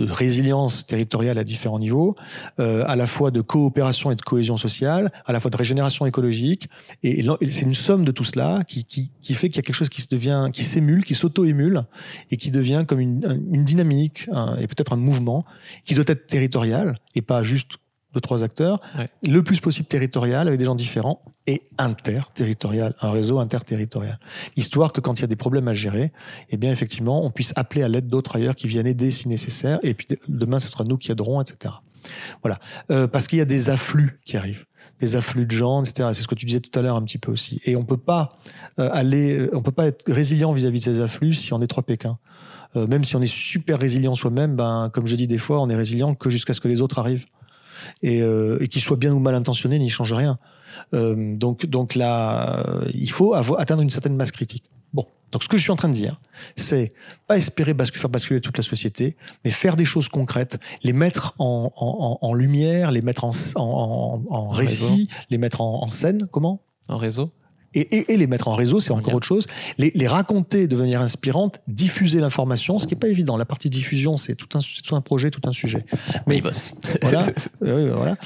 [0.00, 2.16] résilience territoriale à différents niveaux,
[2.58, 6.06] euh, à la fois de coopération et de cohésion sociale, à la fois de régénération
[6.06, 6.68] écologique.
[7.02, 8.84] Et, c'est une somme de tout cela qui,
[9.34, 11.84] fait qu'il y a quelque chose qui se devient, qui s'émule, qui s'auto-émule
[12.30, 14.28] et qui devient comme une dynamique
[14.58, 15.44] et peut-être un mouvement
[15.84, 17.78] qui doit être territorial et pas juste
[18.18, 18.80] de trois acteurs,
[19.22, 24.18] le plus possible territorial avec des gens différents et interterritorial, un réseau interterritorial.
[24.56, 26.12] Histoire que quand il y a des problèmes à gérer,
[26.50, 29.78] eh bien effectivement, on puisse appeler à l'aide d'autres ailleurs qui viennent aider si nécessaire,
[29.82, 31.74] et puis demain, ce sera nous qui aiderons, etc.
[32.42, 32.58] Voilà,
[32.90, 34.64] euh, parce qu'il y a des afflux qui arrivent
[35.00, 36.10] des afflux de gens, etc.
[36.12, 37.60] C'est ce que tu disais tout à l'heure un petit peu aussi.
[37.64, 38.30] Et on peut pas
[38.80, 41.84] euh, aller, on peut pas être résilient vis-à-vis de ces afflux si on est trois
[41.84, 42.18] Pékin.
[42.76, 45.68] Euh, même si on est super résilient soi-même, ben, comme je dis des fois, on
[45.70, 47.26] est résilient que jusqu'à ce que les autres arrivent
[48.02, 50.38] et, euh, et qu'ils soient bien ou mal intentionnés n'y change rien.
[50.94, 54.64] Euh, donc, donc là, il faut avoir, atteindre une certaine masse critique.
[54.92, 56.20] Bon, donc ce que je suis en train de dire,
[56.56, 56.92] c'est
[57.26, 61.34] pas espérer basculer, faire basculer toute la société, mais faire des choses concrètes, les mettre
[61.38, 66.28] en, en, en lumière, les mettre en, en récit, les mettre en, scène.
[66.30, 66.60] Comment?
[66.88, 67.32] En réseau
[67.74, 69.46] et, les mettre en réseau, c'est encore autre chose.
[69.76, 73.36] Les, raconter de manière inspirante, diffuser l'information, ce qui n'est pas évident.
[73.36, 75.84] La partie diffusion, c'est tout un, tout un projet, tout un sujet.
[76.26, 76.72] Mais bosse.
[77.02, 77.26] Voilà,
[77.60, 78.16] voilà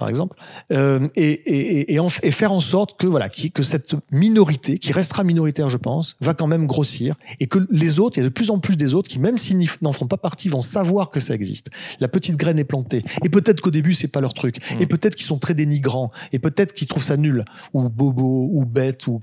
[0.00, 0.36] par exemple,
[0.72, 5.76] euh, et, et, faire en sorte que voilà, que cette minorité, qui restera minoritaire, je
[5.76, 8.58] pense, va quand même grossir, et que les autres, il y a de plus en
[8.58, 11.68] plus des autres qui, même s'ils n'en font pas partie, vont savoir que ça existe.
[12.00, 14.88] La petite graine est plantée, et peut-être qu'au début c'est pas leur truc, et mm.
[14.88, 17.44] peut-être qu'ils sont très dénigrants, et peut-être qu'ils trouvent ça nul,
[17.74, 19.22] ou bobo, ou bête, ou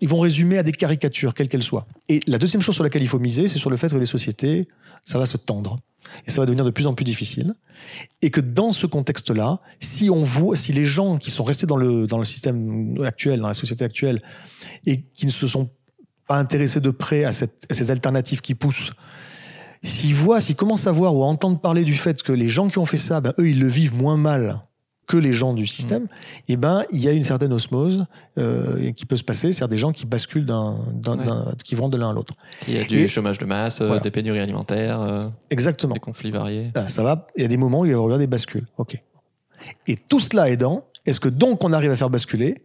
[0.00, 1.86] ils vont résumer à des caricatures, quelles qu'elles soient.
[2.08, 4.06] Et la deuxième chose sur laquelle il faut miser, c'est sur le fait que les
[4.06, 4.66] sociétés,
[5.04, 5.76] ça va se tendre
[6.26, 7.54] et ça va devenir de plus en plus difficile.
[8.22, 11.76] Et que dans ce contexte-là, si on voit, si les gens qui sont restés dans
[11.76, 14.22] le, dans le système actuel, dans la société actuelle,
[14.86, 15.70] et qui ne se sont
[16.26, 18.92] pas intéressés de près à, ces alternatives qui poussent,
[19.82, 22.68] s'ils voient, s'ils commencent à voir ou à entendre parler du fait que les gens
[22.68, 24.60] qui ont fait ça, ben, eux, ils le vivent moins mal
[25.06, 26.08] que les gens du système, mm.
[26.48, 28.06] eh ben il y a une certaine osmose
[28.38, 30.78] euh, qui peut se passer, c'est-à-dire des gens qui basculent d'un,
[31.64, 32.34] qui vont de l'un à l'autre.
[32.66, 36.72] Il y a du chômage de masse, des pénuries alimentaires, euh, exactement, des conflits variés.
[36.74, 37.26] Ah, ça va.
[37.36, 38.66] Il y a des moments où il va y avoir des bascules.
[38.78, 39.00] Ok.
[39.86, 42.62] Et tout cela aidant, est-ce que donc on arrive à faire basculer?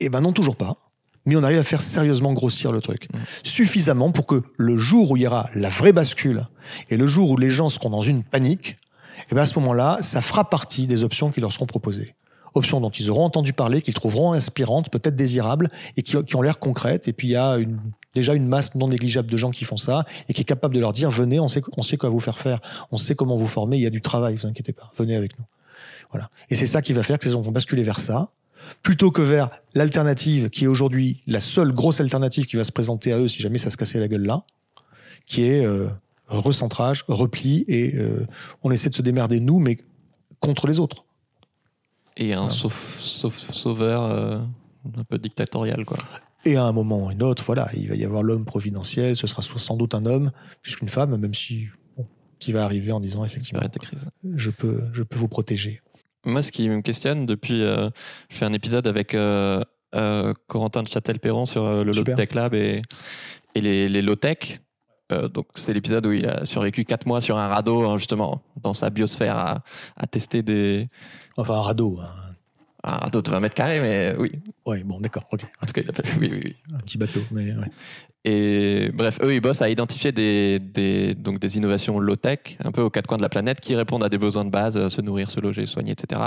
[0.00, 0.76] Eh ben non, toujours pas.
[1.24, 3.08] Mais on arrive à faire sérieusement grossir le truc.
[3.12, 3.18] Mm.
[3.44, 6.48] Suffisamment pour que le jour où il y aura la vraie bascule
[6.90, 8.76] et le jour où les gens seront dans une panique,
[9.22, 12.14] et eh bien à ce moment-là, ça fera partie des options qui leur seront proposées.
[12.54, 16.58] Options dont ils auront entendu parler, qu'ils trouveront inspirantes, peut-être désirables, et qui, ont l'air
[16.58, 17.08] concrètes.
[17.08, 17.80] Et puis il y a une,
[18.14, 20.80] déjà une masse non négligeable de gens qui font ça, et qui est capable de
[20.80, 22.60] leur dire, venez, on sait, on sait quoi vous faire faire,
[22.90, 25.38] on sait comment vous former, il y a du travail, vous inquiétez pas, venez avec
[25.38, 25.44] nous.
[26.10, 26.28] Voilà.
[26.50, 28.28] Et c'est ça qui va faire que les gens vont basculer vers ça,
[28.82, 33.12] plutôt que vers l'alternative qui est aujourd'hui la seule grosse alternative qui va se présenter
[33.12, 34.44] à eux si jamais ça se cassait la gueule là,
[35.26, 35.88] qui est euh,
[36.40, 38.26] recentrage, repli, et euh,
[38.62, 39.78] on essaie de se démerder nous, mais
[40.40, 41.04] contre les autres.
[42.16, 44.38] Et un sauveur euh,
[44.96, 45.98] un peu dictatorial, quoi.
[46.44, 49.26] Et à un moment ou un autre, voilà, il va y avoir l'homme providentiel, ce
[49.26, 51.68] sera sans doute un homme, plus qu'une femme, même si,
[52.40, 53.62] qui va arriver en disant effectivement,
[54.34, 55.80] je peux, je peux vous protéger.
[56.24, 57.90] Moi, ce qui me questionne depuis, euh,
[58.28, 62.82] je fais un épisode avec Corentin de Châtel-Perron sur le Low Tech Lab et,
[63.54, 64.60] et les, les low tech.
[65.12, 68.42] Euh, donc c'est l'épisode où il a survécu 4 mois sur un radeau, hein, justement,
[68.60, 69.62] dans sa biosphère,
[69.96, 70.88] à, tester des.
[71.36, 72.00] Enfin, un radeau.
[72.84, 74.32] Un radeau de 20 mètres carrés, mais oui.
[74.66, 75.42] Oui, bon, d'accord, ok.
[75.62, 76.06] En tout cas, il appelle.
[76.20, 76.56] Oui, oui, oui.
[76.74, 77.68] Un petit bateau, mais ouais.
[78.24, 82.80] Et bref, eux, ils bossent à identifier des, des, donc des innovations low-tech, un peu
[82.80, 85.00] aux quatre coins de la planète, qui répondent à des besoins de base, euh, se
[85.00, 86.20] nourrir, se loger, soigner, etc.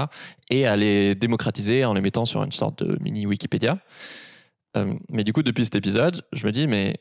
[0.49, 3.79] Et à les démocratiser en les mettant sur une sorte de mini Wikipédia.
[4.75, 6.97] Euh, mais du coup, depuis cet épisode, je me dis, mais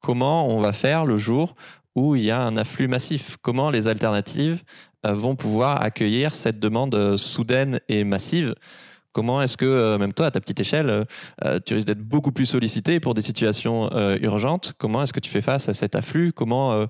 [0.00, 1.54] comment on va faire le jour
[1.94, 3.36] où il y a un afflux massif?
[3.42, 4.62] Comment les alternatives
[5.06, 8.54] euh, vont pouvoir accueillir cette demande euh, soudaine et massive?
[9.12, 11.04] Comment est-ce que, même toi, à ta petite échelle,
[11.64, 14.74] tu risques d'être beaucoup plus sollicité pour des situations urgentes?
[14.78, 16.30] Comment est-ce que tu fais face à cet afflux?
[16.32, 16.86] Comment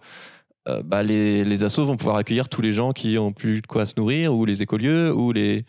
[0.68, 3.66] euh, bah, les, les assos vont pouvoir accueillir tous les gens qui ont plus de
[3.66, 5.64] quoi se nourrir, ou les écolieux, ou les.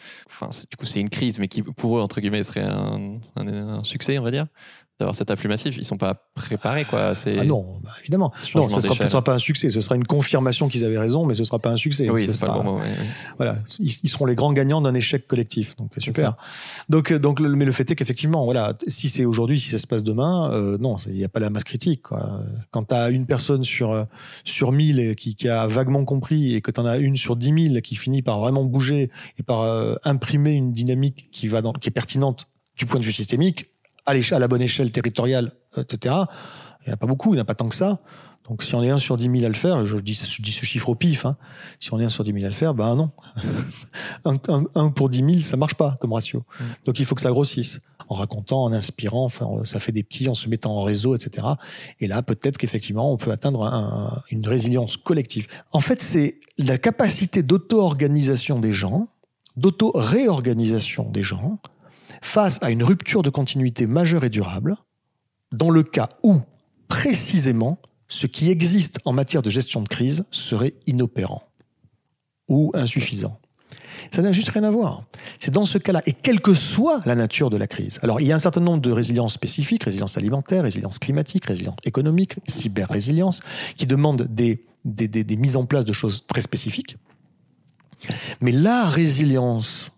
[0.69, 4.23] Du coup, c'est une crise, mais qui pour eux, entre guillemets, serait un succès, on
[4.23, 4.47] va dire?
[4.99, 5.77] D'avoir cet afflux massif.
[5.77, 7.13] Ils sont pas préparés, quoi.
[7.25, 8.33] Ah non, bah, évidemment.
[8.53, 9.69] Non, ce ne sera, pas un succès.
[9.69, 12.09] Ce sera une confirmation qu'ils avaient raison, mais ce sera pas un succès.
[12.09, 12.81] Oui, c'est pas le bon mot.
[13.37, 15.75] Voilà, ils, seront les grands gagnants d'un échec collectif.
[15.77, 16.35] Donc super.
[16.89, 19.87] Donc, euh, donc, mais le fait est qu'effectivement, voilà, si c'est aujourd'hui, si ça se
[19.87, 22.03] passe demain, euh, non, il n'y a pas la masse critique.
[22.03, 22.41] Quoi.
[22.71, 24.03] Quand tu as une personne sur euh,
[24.43, 27.69] sur 1000 qui, qui a vaguement compris et que tu en as une sur 10
[27.69, 29.59] 000 qui finit par vraiment bouger et par
[30.03, 32.47] imprimer une dynamique qui va dans, qui est pertinente
[32.77, 33.69] du point de vue systémique,
[34.09, 36.15] à, à la bonne échelle territoriale, etc.
[36.81, 37.99] Il n'y en a pas beaucoup, il n'y en a pas tant que ça.
[38.49, 40.51] Donc si on est un sur 10 000 à le faire, je dis, je dis
[40.51, 41.37] ce chiffre au pif, hein,
[41.79, 43.11] si on est un sur 10 000 à le faire, ben non.
[44.75, 46.43] un, pour 10 000, ça marche pas comme ratio.
[46.59, 46.63] Mm.
[46.85, 50.27] Donc il faut que ça grossisse, en racontant, en inspirant, enfin, ça fait des petits,
[50.29, 51.45] en se mettant en réseau, etc.
[51.99, 55.45] Et là, peut-être qu'effectivement, on peut atteindre une résilience collective.
[55.71, 59.09] En fait, c'est la capacité d'auto-organisation des gens,
[59.57, 61.59] d'auto-réorganisation des gens,
[62.21, 64.75] face à une rupture de continuité majeure et durable,
[65.51, 66.41] dans le cas où,
[66.87, 71.43] précisément, ce qui existe en matière de gestion de crise serait inopérant
[72.47, 73.39] ou insuffisant.
[74.11, 75.03] Ça n'a juste rien à voir.
[75.39, 77.99] C'est dans ce cas-là, et quelle que soit la nature de la crise.
[78.01, 81.77] Alors, il y a un certain nombre de résiliences spécifiques, résilience alimentaire, résilience climatique, résilience
[81.83, 83.41] économique, cyber-résilience,
[83.75, 86.97] qui demandent des, des, des mises en place de choses très spécifiques.
[88.41, 89.91] Mais la résilience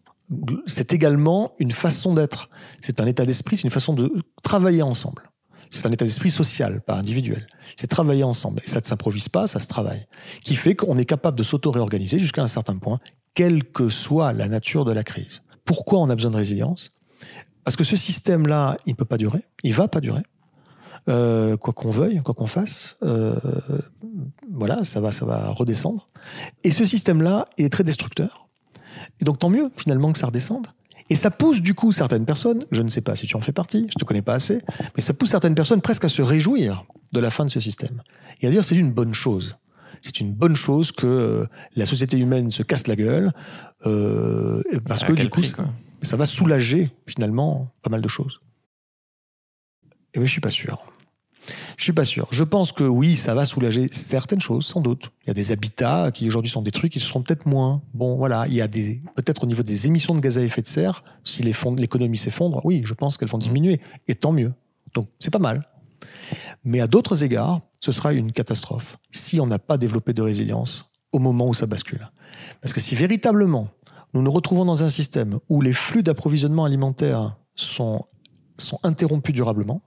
[0.66, 2.50] c'est également une façon d'être.
[2.80, 4.12] C'est un état d'esprit, c'est une façon de
[4.44, 5.32] travailler ensemble.
[5.70, 7.48] C'est un état d'esprit social, pas individuel.
[7.78, 8.62] C'est travailler ensemble.
[8.66, 10.06] Et ça ne s'improvise pas, ça se travaille.
[10.44, 13.00] Qui fait qu'on est capable de s'auto-réorganiser jusqu'à un certain point,
[13.34, 15.42] quelle que soit la nature de la crise.
[15.64, 16.92] Pourquoi on a besoin de résilience?
[17.64, 20.24] Parce que ce système-là, il ne peut pas durer, il va pas durer.
[21.10, 23.36] Euh, quoi qu'on veuille, quoi qu'on fasse, euh,
[24.52, 26.10] voilà, ça va, ça va redescendre.
[26.64, 28.50] Et ce système-là est très destructeur.
[29.22, 30.68] Et donc tant mieux finalement que ça redescende.
[31.10, 33.52] Et ça pousse du coup certaines personnes, je ne sais pas si tu en fais
[33.52, 34.60] partie, je te connais pas assez,
[34.96, 38.02] mais ça pousse certaines personnes presque à se réjouir de la fin de ce système.
[38.42, 39.58] Et à dire c'est une bonne chose.
[40.02, 41.46] C'est une bonne chose que euh,
[41.76, 43.34] la société humaine se casse la gueule,
[43.86, 45.42] euh, parce que du coup,
[46.02, 48.42] ça va soulager finalement pas mal de choses.
[50.14, 50.80] Et mais je suis pas sûr.
[51.78, 52.28] Je suis pas sûr.
[52.32, 55.12] Je pense que oui, ça va soulager certaines choses, sans doute.
[55.24, 57.82] Il y a des habitats qui aujourd'hui sont détruits, qui seront peut-être moins.
[57.94, 60.62] Bon, voilà, il y a des peut-être au niveau des émissions de gaz à effet
[60.62, 64.54] de serre, si l'économie s'effondre, oui, je pense qu'elles vont diminuer, et tant mieux.
[64.94, 65.68] Donc c'est pas mal.
[66.64, 70.92] Mais à d'autres égards, ce sera une catastrophe si on n'a pas développé de résilience
[71.12, 72.10] au moment où ça bascule.
[72.62, 73.70] Parce que si véritablement
[74.14, 78.06] nous nous retrouvons dans un système où les flux d'approvisionnement alimentaire sont,
[78.58, 79.82] sont interrompus durablement,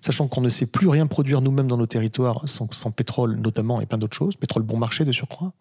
[0.00, 3.86] sachant qu'on ne sait plus rien produire nous-mêmes dans nos territoires sans, pétrole notamment et
[3.86, 5.52] plein d'autres choses, pétrole bon marché de surcroît,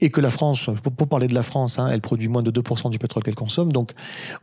[0.00, 2.90] et que la France, pour, parler de la France, hein, elle produit moins de 2%
[2.90, 3.92] du pétrole qu'elle consomme, donc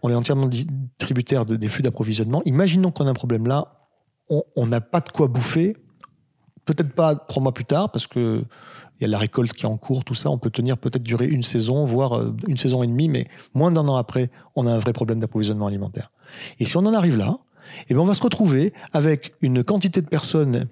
[0.01, 0.49] on est entièrement
[0.97, 2.41] tributaire des flux d'approvisionnement.
[2.45, 3.87] Imaginons qu'on a un problème là,
[4.29, 5.77] on n'a pas de quoi bouffer,
[6.65, 8.43] peut-être pas trois mois plus tard, parce que
[8.99, 11.03] il y a la récolte qui est en cours, tout ça, on peut tenir peut-être
[11.03, 14.67] durer une saison, voire euh, une saison et demie, mais moins d'un an après, on
[14.67, 16.11] a un vrai problème d'approvisionnement alimentaire.
[16.59, 17.37] Et si on en arrive là,
[17.81, 20.67] et eh bien on va se retrouver avec une quantité de personnes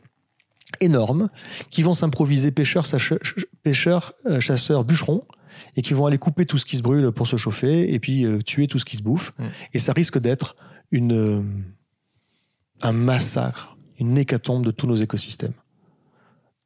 [0.82, 1.30] énormes
[1.70, 2.86] qui vont s'improviser pêcheurs,
[3.64, 5.24] pêcheurs, euh, chasseurs, bûcherons
[5.76, 8.26] et qui vont aller couper tout ce qui se brûle pour se chauffer et puis
[8.26, 9.34] euh, tuer tout ce qui se bouffe.
[9.38, 9.46] Mm.
[9.74, 10.56] Et ça risque d'être
[10.92, 11.42] une, euh,
[12.82, 15.54] un massacre, une hécatombe de tous nos écosystèmes.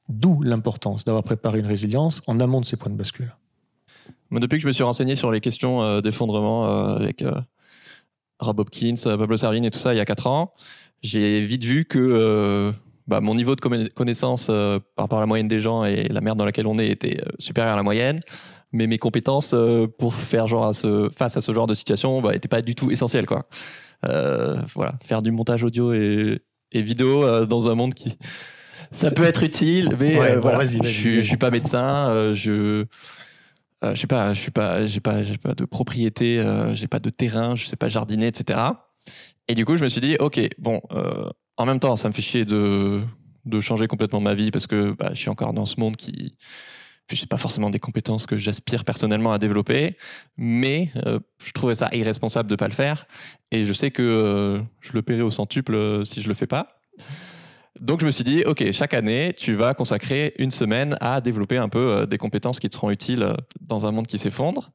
[0.09, 3.35] D'où l'importance d'avoir préparé une résilience en amont de ces points de bascule.
[4.29, 7.23] Moi, depuis que je me suis renseigné sur les questions d'effondrement avec
[8.39, 10.53] Rob Hopkins, euh, Pablo Servigne et tout ça il y a 4 ans,
[11.01, 12.71] j'ai vite vu que euh,
[13.07, 16.21] bah, mon niveau de connaissance euh, par rapport à la moyenne des gens et la
[16.21, 18.19] merde dans laquelle on est était supérieur à la moyenne.
[18.73, 19.55] Mais mes compétences
[19.97, 22.91] pour faire genre à ce, face à ce genre de situation bah, pas du tout
[22.91, 23.25] essentielles.
[23.25, 23.47] Quoi.
[24.03, 26.41] voilà, faire du montage audio et,
[26.73, 28.17] et vidéo dans un monde qui.
[28.91, 32.09] Ça peut être utile, mais voilà, je, je suis pas médecin.
[32.09, 32.85] euh, je
[33.95, 37.09] sais pas, je suis pas, j'ai pas, j'ai pas de propriété, euh, j'ai pas de
[37.09, 38.59] terrain, je sais pas jardiner, etc.
[39.47, 42.13] Et du coup, je me suis dit, ok, bon, euh, en même temps, ça me
[42.13, 43.01] fait chier de
[43.45, 46.35] de changer complètement ma vie parce que bah, je suis encore dans ce monde qui,
[47.09, 49.95] je sais pas forcément des compétences que j'aspire personnellement à développer,
[50.35, 53.07] mais euh, je trouvais ça irresponsable de pas le faire.
[53.51, 56.67] Et je sais que euh, je le paierai au centuple si je le fais pas.
[57.79, 61.57] Donc je me suis dit, ok, chaque année, tu vas consacrer une semaine à développer
[61.57, 64.71] un peu euh, des compétences qui te seront utiles euh, dans un monde qui s'effondre.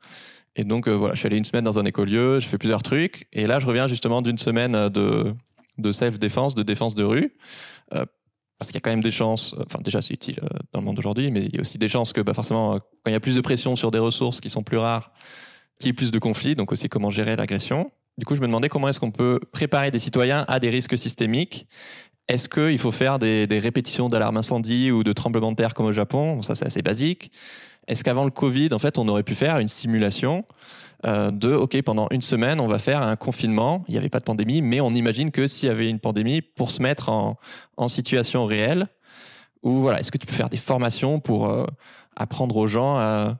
[0.54, 3.26] Et donc voilà, je suis allé une semaine dans un écolieu, j'ai fait plusieurs trucs.
[3.32, 5.34] Et là, je reviens justement d'une semaine de,
[5.78, 7.34] de self-défense, de défense de rue.
[7.90, 10.40] parce qu'il y a quand même des chances, enfin déjà c'est utile
[10.74, 13.08] dans le monde d'aujourd'hui, mais il y a aussi des chances que bah, forcément, quand
[13.08, 15.10] il y a plus de pression sur des ressources qui sont plus rares,
[15.78, 17.90] qu'il y ait plus de conflits, donc aussi comment gérer l'agression.
[18.18, 20.98] Du coup, je me demandais comment est-ce qu'on peut préparer des citoyens à des risques
[20.98, 21.66] systémiques.
[22.28, 25.92] Est-ce qu'il faut faire des, répétitions d'alarme incendie ou de tremblement de terre comme au
[25.92, 26.42] Japon?
[26.42, 27.32] Ça, c'est assez basique.
[27.88, 30.44] Est-ce qu'avant le Covid, en fait, on aurait pu faire une simulation
[31.04, 33.84] euh, de OK, pendant une semaine, on va faire un confinement.
[33.88, 36.42] Il n'y avait pas de pandémie, mais on imagine que s'il y avait une pandémie,
[36.42, 37.36] pour se mettre en,
[37.88, 38.86] situation réelle,
[39.64, 41.66] ou voilà, est-ce que tu peux faire des formations pour euh,
[42.14, 43.36] apprendre aux gens à,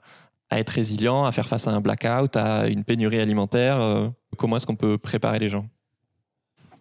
[0.50, 4.66] être résilients, à faire face à un blackout, à une pénurie alimentaire euh, Comment est-ce
[4.66, 5.66] qu'on peut préparer les gens?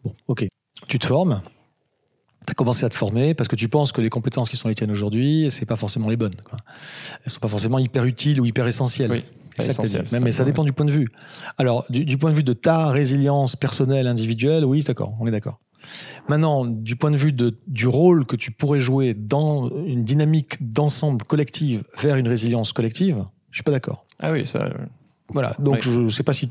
[0.04, 0.48] Bon, ok.
[0.88, 1.42] Tu te formes.
[2.46, 4.68] Tu as commencé à te former parce que tu penses que les compétences qui sont
[4.68, 6.36] les tiennes aujourd'hui, c'est pas forcément les bonnes.
[6.44, 6.58] Quoi.
[7.24, 9.12] Elles sont pas forcément hyper utiles ou hyper essentielles.
[9.12, 9.24] Oui,
[9.60, 11.10] essentiel, mais, ça dépend du point de vue.
[11.58, 15.60] Alors, du, point de vue de ta résilience personnelle, individuelle, oui, d'accord, on est d'accord.
[16.30, 20.58] Maintenant, du point de vue de, du rôle que tu pourrais jouer dans une dynamique
[20.62, 24.06] d'ensemble collective vers une résilience collective, je suis pas d'accord.
[24.20, 24.70] Ah oui, ça.
[25.34, 26.50] Voilà, donc je ne sais pas si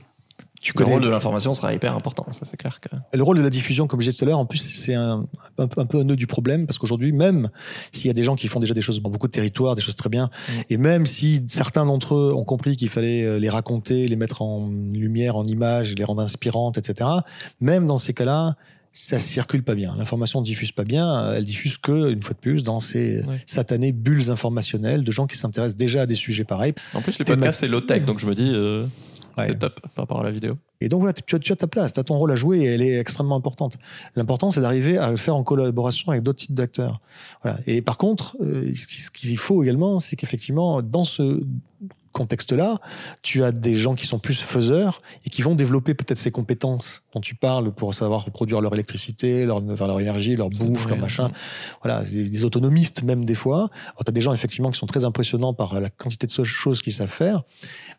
[0.79, 2.81] le rôle de l'information sera hyper important, ça c'est clair.
[2.81, 2.89] Que...
[3.17, 5.27] le rôle de la diffusion, comme je disais tout à l'heure, en plus c'est un,
[5.59, 7.51] un, peu un nœud du problème, parce qu'aujourd'hui, même
[7.93, 9.83] s'il y a des gens qui font déjà des choses dans beaucoup de territoires, des
[9.83, 10.53] choses très bien, mm.
[10.71, 14.43] et même si certains d'entre eux ont compris qu'il fallait euh, les raconter, les mettre
[14.43, 17.09] en lumière, en images, les rendre inspirantes, etc.,
[17.61, 18.57] même dans ces cas-là,
[18.93, 19.95] ça circule pas bien.
[19.97, 21.33] L'information ne diffuse pas bien.
[21.35, 25.37] Elle diffuse que, une fois de plus, dans ces satanées bulles informationnelles de gens qui
[25.37, 26.75] s'intéressent déjà à des sujets pareils.
[26.95, 28.85] En plus, les podcasts, c'est low-tech, donc je me dis, euh,
[29.59, 29.71] par
[30.05, 30.57] rapport à la vidéo.
[30.81, 32.61] Et donc voilà, tu as, tu as ta place, tu as ton rôle à jouer
[32.61, 33.77] et elle est extrêmement importante.
[34.17, 37.01] L'important, c'est d'arriver à le faire en collaboration avec d'autres types d'acteurs.
[37.43, 37.59] Voilà.
[37.67, 41.43] Et par contre, euh, ce qu'il faut également, c'est qu'effectivement, dans ce
[42.13, 42.79] contexte-là,
[43.23, 47.03] tu as des gens qui sont plus faiseurs et qui vont développer peut-être ces compétences
[47.15, 51.31] dont tu parles pour savoir reproduire leur électricité, leur, leur énergie, leur bouffe, leur machin.
[51.83, 53.71] Voilà, des, autonomistes même des fois.
[53.89, 56.83] Alors, tu as des gens effectivement qui sont très impressionnants par la quantité de choses
[56.83, 57.43] qu'ils savent faire.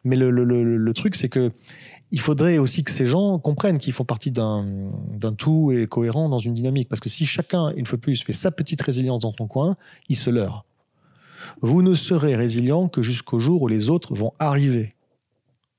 [0.03, 1.51] Mais le, le, le, le truc, c'est que
[2.11, 6.39] il faudrait aussi que ces gens comprennent qu'ils font partie d'un tout et cohérent dans
[6.39, 6.89] une dynamique.
[6.89, 9.77] Parce que si chacun, une fois de plus, fait sa petite résilience dans son coin,
[10.09, 10.65] il se leurre.
[11.61, 14.95] Vous ne serez résilient que jusqu'au jour où les autres vont arriver.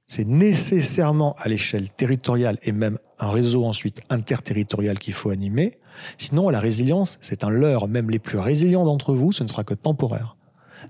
[0.07, 5.79] C'est nécessairement à l'échelle territoriale et même un réseau ensuite interterritorial qu'il faut animer.
[6.19, 7.89] Sinon, la résilience, c'est un leurre.
[7.89, 10.37] Même les plus résilients d'entre vous, ce ne sera que temporaire.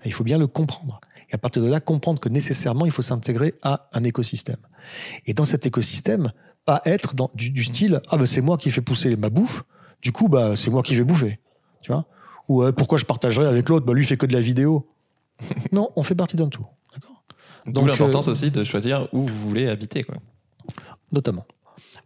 [0.05, 1.01] il faut bien le comprendre.
[1.31, 4.57] Et à partir de là, comprendre que nécessairement, il faut s'intégrer à un écosystème.
[5.27, 6.33] Et dans cet écosystème,
[6.65, 9.65] pas être dans, du, style ah ben c'est moi qui fais pousser ma bouffe,
[10.01, 11.41] du coup bah c'est moi qui vais bouffer,
[11.81, 12.07] tu vois?
[12.53, 13.87] Ou pourquoi je partagerais avec l'autre?
[13.87, 14.87] Bah lui il fait que de la vidéo.
[15.73, 16.67] non, on fait partie d'un tout.
[17.67, 20.17] Donc l'importance euh, aussi de choisir où vous voulez habiter, quoi.
[21.13, 21.45] Notamment.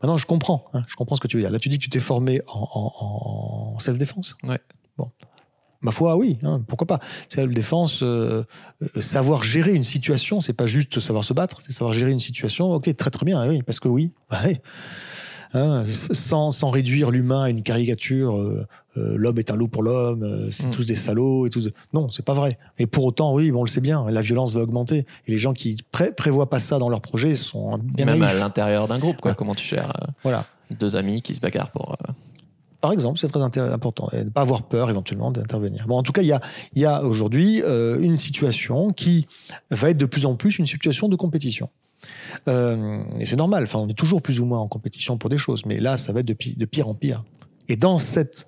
[0.03, 1.51] Maintenant, je comprends, hein, je comprends ce que tu veux dire.
[1.51, 4.37] Là, tu dis que tu t'es formé en, en self-défense?
[4.45, 4.61] Ouais.
[4.99, 5.11] Bon,
[5.83, 7.01] Ma foi, oui, hein, pourquoi pas?
[7.29, 8.45] C'est la défense, euh,
[8.83, 12.21] euh, savoir gérer une situation, c'est pas juste savoir se battre, c'est savoir gérer une
[12.21, 12.73] situation.
[12.73, 14.13] Ok, très très bien, oui, parce que oui,
[15.57, 20.49] hein, sans, sans, réduire l'humain à une caricature, euh, l'homme est un loup pour l'homme,
[20.51, 20.71] c'est mm.
[20.71, 21.63] tous des salauds et tout.
[21.93, 22.59] Non, c'est pas vrai.
[22.79, 25.07] Et pour autant, oui, bon, on le sait bien, la violence va augmenter.
[25.27, 25.79] Et les gens qui
[26.17, 29.35] prévoient pas ça dans leur projet sont bien Même à l'intérieur d'un groupe, quoi.
[29.35, 29.93] Comment tu gères
[30.23, 30.47] Voilà.
[30.71, 31.97] Deux amis qui se bagarrent pour
[32.87, 34.09] par exemple, c'est très important.
[34.13, 35.87] Et ne pas avoir peur éventuellement d'intervenir.
[35.89, 36.41] Bon, en tout cas, il y a,
[36.77, 39.27] y a aujourd'hui euh, une situation qui
[39.73, 41.69] va être de plus en plus une situation de compétition.
[42.49, 45.39] Euh, et c'est normal, enfin, on est toujours plus ou moins en compétition pour des
[45.39, 46.35] choses, mais là, ça va être de,
[46.65, 47.25] pire, en pire.
[47.69, 48.47] Et dans cette,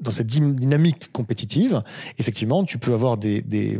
[0.00, 1.82] dynamique compétitive,
[2.18, 3.78] effectivement, tu peux avoir des,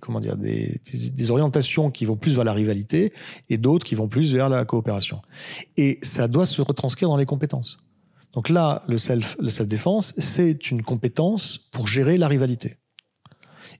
[0.00, 3.12] comment dire, des, orientations qui vont plus vers la rivalité
[3.48, 5.22] et d'autres qui vont plus vers la coopération.
[5.76, 7.78] Et ça doit se retranscrire dans les compétences.
[8.34, 12.76] Donc là, self, le self-défense, c'est une compétence pour gérer la rivalité.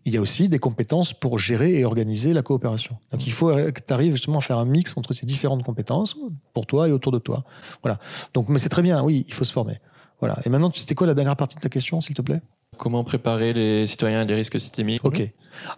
[0.04, 2.96] Il y a aussi des compétences pour gérer et organiser la coopération.
[3.12, 6.16] Donc il faut que tu arrives justement à faire un mix entre ces différentes compétences
[6.54, 7.44] pour toi et autour de toi.
[7.82, 7.98] Voilà.
[8.32, 9.80] Donc, mais c'est très bien, oui, il faut se former.
[10.20, 10.38] Voilà.
[10.44, 12.40] Et maintenant, c'était quoi la dernière partie de ta question, s'il te plaît?
[12.76, 15.04] Comment préparer les citoyens à des risques systémiques?
[15.04, 15.28] Ok.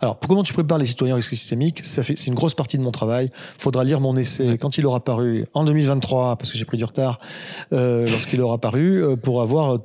[0.00, 2.82] Alors, pour comment tu prépares les citoyens aux risques systémiques c'est une grosse partie de
[2.82, 3.30] mon travail.
[3.56, 6.76] Il faudra lire mon essai quand il aura paru en 2023, parce que j'ai pris
[6.76, 7.18] du retard
[7.72, 9.78] euh, lorsqu'il aura paru, euh, pour avoir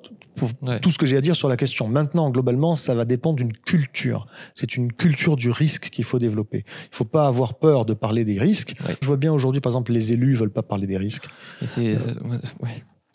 [0.82, 1.88] tout ce que j'ai à dire sur la question.
[1.88, 4.28] Maintenant, globalement, ça va dépendre d'une culture.
[4.54, 6.66] C'est une culture du risque qu'il faut développer.
[6.68, 8.74] Il ne faut pas avoir peur de parler des risques.
[9.02, 11.28] Je vois bien aujourd'hui, par exemple, les élus veulent pas parler des risques.
[11.66, 11.96] C'est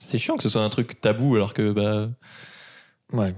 [0.02, 2.08] c'est chiant que ce soit un truc tabou alors que bah.
[3.12, 3.34] Ouais.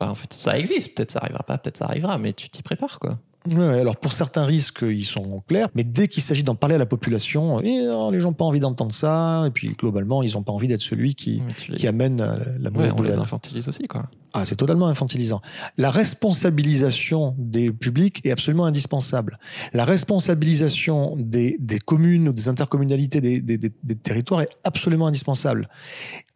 [0.00, 0.94] Bah, en fait, ça existe.
[0.94, 3.18] Peut-être ça arrivera pas, peut-être ça arrivera, mais tu t'y prépares, quoi.
[3.56, 6.86] Alors pour certains risques, ils sont clairs, mais dès qu'il s'agit d'en parler à la
[6.86, 7.80] population, eh,
[8.12, 10.82] les gens n'ont pas envie d'entendre ça, et puis globalement, ils n'ont pas envie d'être
[10.82, 11.42] celui qui,
[11.74, 14.08] qui amène euh, la mauvaise ouais, on les infantilise aussi, quoi.
[14.34, 15.40] Ah, c'est totalement infantilisant.
[15.78, 19.38] La responsabilisation des publics est absolument indispensable.
[19.72, 25.68] La responsabilisation des, des communes ou des intercommunalités des, des, des territoires est absolument indispensable.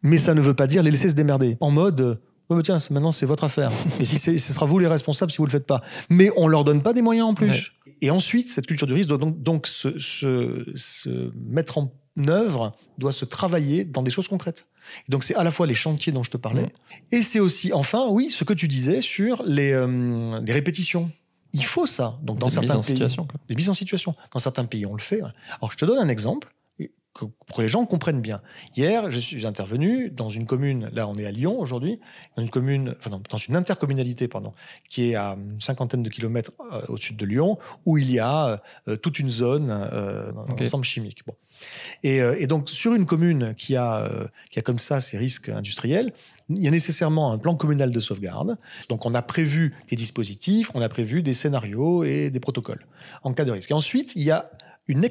[0.01, 1.57] Mais ça ne veut pas dire les laisser se démerder.
[1.59, 2.19] En mode,
[2.53, 3.71] Oh, tiens, maintenant c'est votre affaire.
[3.99, 5.81] Et si ce sera vous les responsables si vous le faites pas.
[6.09, 7.71] Mais on leur donne pas des moyens en plus.
[8.01, 11.91] Et ensuite, cette culture du risque doit donc, donc se, se, mettre en
[12.27, 14.67] œuvre, doit se travailler dans des choses concrètes.
[15.09, 16.71] donc c'est à la fois les chantiers dont je te parlais,
[17.11, 21.09] et c'est aussi, enfin, oui, ce que tu disais sur les, euh, les répétitions.
[21.53, 22.19] Il faut ça.
[22.23, 24.15] Donc dans des certains mises en situation, des mises en situation.
[24.31, 25.21] Dans certains pays, on le fait.
[25.21, 26.51] Alors je te donne un exemple
[27.13, 28.41] pour que les gens comprennent bien.
[28.75, 31.99] Hier, je suis intervenu dans une commune, là on est à Lyon aujourd'hui,
[32.35, 34.53] dans une commune, enfin dans une intercommunalité, pardon,
[34.89, 38.19] qui est à une cinquantaine de kilomètres euh, au sud de Lyon, où il y
[38.19, 41.25] a euh, toute une zone euh, ensemble chimique.
[41.25, 41.35] Bon.
[42.01, 44.09] Et, et, donc sur une commune qui a,
[44.49, 46.13] qui a comme ça ces risques industriels,
[46.49, 48.57] il y a nécessairement un plan communal de sauvegarde.
[48.89, 52.85] Donc on a prévu des dispositifs, on a prévu des scénarios et des protocoles
[53.21, 53.71] en cas de risque.
[53.71, 54.49] Et ensuite, il y a
[54.87, 55.05] une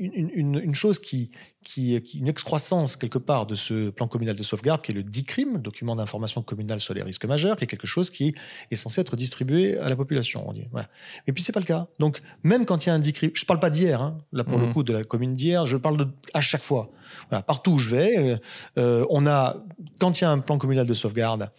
[0.00, 1.30] une, chose qui,
[1.64, 5.58] qui, une excroissance quelque part de ce plan communal de sauvegarde, qui est le DICRIM,
[5.58, 8.34] document d'information communale sur les risques majeurs, qui est quelque chose qui
[8.70, 10.48] est censé être distribué à la population.
[10.48, 10.66] On dit.
[10.70, 10.88] Voilà.
[11.26, 11.86] Mais puis c'est pas le cas.
[11.98, 14.58] Donc même quand il y a un DICRIM, je parle pas d'hier, hein, là pour
[14.58, 14.72] le mmh.
[14.72, 16.90] coup de la commune d'hier, je parle de, à chaque fois.
[17.28, 18.36] Voilà, partout où je vais, euh,
[18.78, 19.56] euh, on a
[19.98, 21.50] quand il y a un plan communal de sauvegarde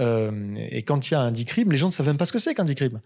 [0.00, 2.32] euh, et quand il y a un DICRIM, les gens ne savent même pas ce
[2.32, 3.00] que c'est qu'un DICRIM.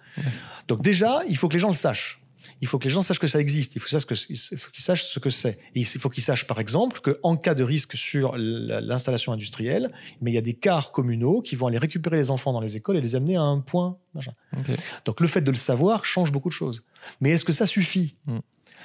[0.68, 2.23] Donc déjà, il faut que les gens le sachent
[2.64, 3.76] il faut que les gens sachent que ça existe.
[3.76, 5.58] Il faut, qu'ils sachent ce que c'est.
[5.74, 9.92] il faut qu'ils sachent, par exemple, qu'en cas de risque sur l'installation industrielle,
[10.22, 12.78] mais il y a des cars communaux qui vont aller récupérer les enfants dans les
[12.78, 13.98] écoles et les amener à un point.
[15.04, 16.86] Donc le fait de le savoir change beaucoup de choses.
[17.20, 18.16] Mais est-ce que ça suffit?
[18.24, 18.38] Mm.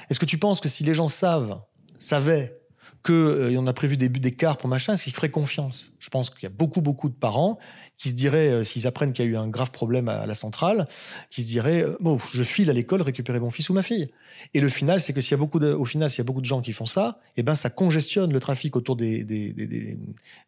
[0.10, 1.62] Est-ce que tu penses que si les gens savent,
[2.00, 2.59] savaient
[3.04, 6.30] qu'il euh, a prévu des, des cars pour machin, est-ce qu'ils feraient confiance Je pense
[6.30, 7.58] qu'il y a beaucoup, beaucoup de parents
[7.98, 10.34] qui se diraient, euh, s'ils apprennent qu'il y a eu un grave problème à la
[10.34, 10.88] centrale,
[11.30, 14.10] qui se diraient, euh, bon, je file à l'école récupérer mon fils ou ma fille.
[14.54, 16.24] Et le final, c'est que s'il y a beaucoup de, au final, s'il y a
[16.26, 19.54] beaucoup de gens qui font ça, eh ben, ça congestionne le trafic autour des, des,
[19.54, 19.98] des,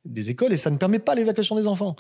[0.06, 1.96] des écoles et ça ne permet pas l'évacuation des enfants.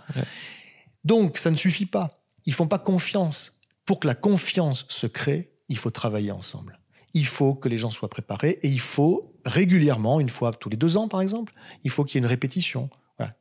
[1.03, 2.09] Donc, ça ne suffit pas.
[2.45, 3.59] Ils font pas confiance.
[3.85, 6.80] Pour que la confiance se crée, il faut travailler ensemble.
[7.13, 10.77] Il faut que les gens soient préparés et il faut régulièrement, une fois tous les
[10.77, 11.53] deux ans par exemple,
[11.83, 12.89] il faut qu'il y ait une répétition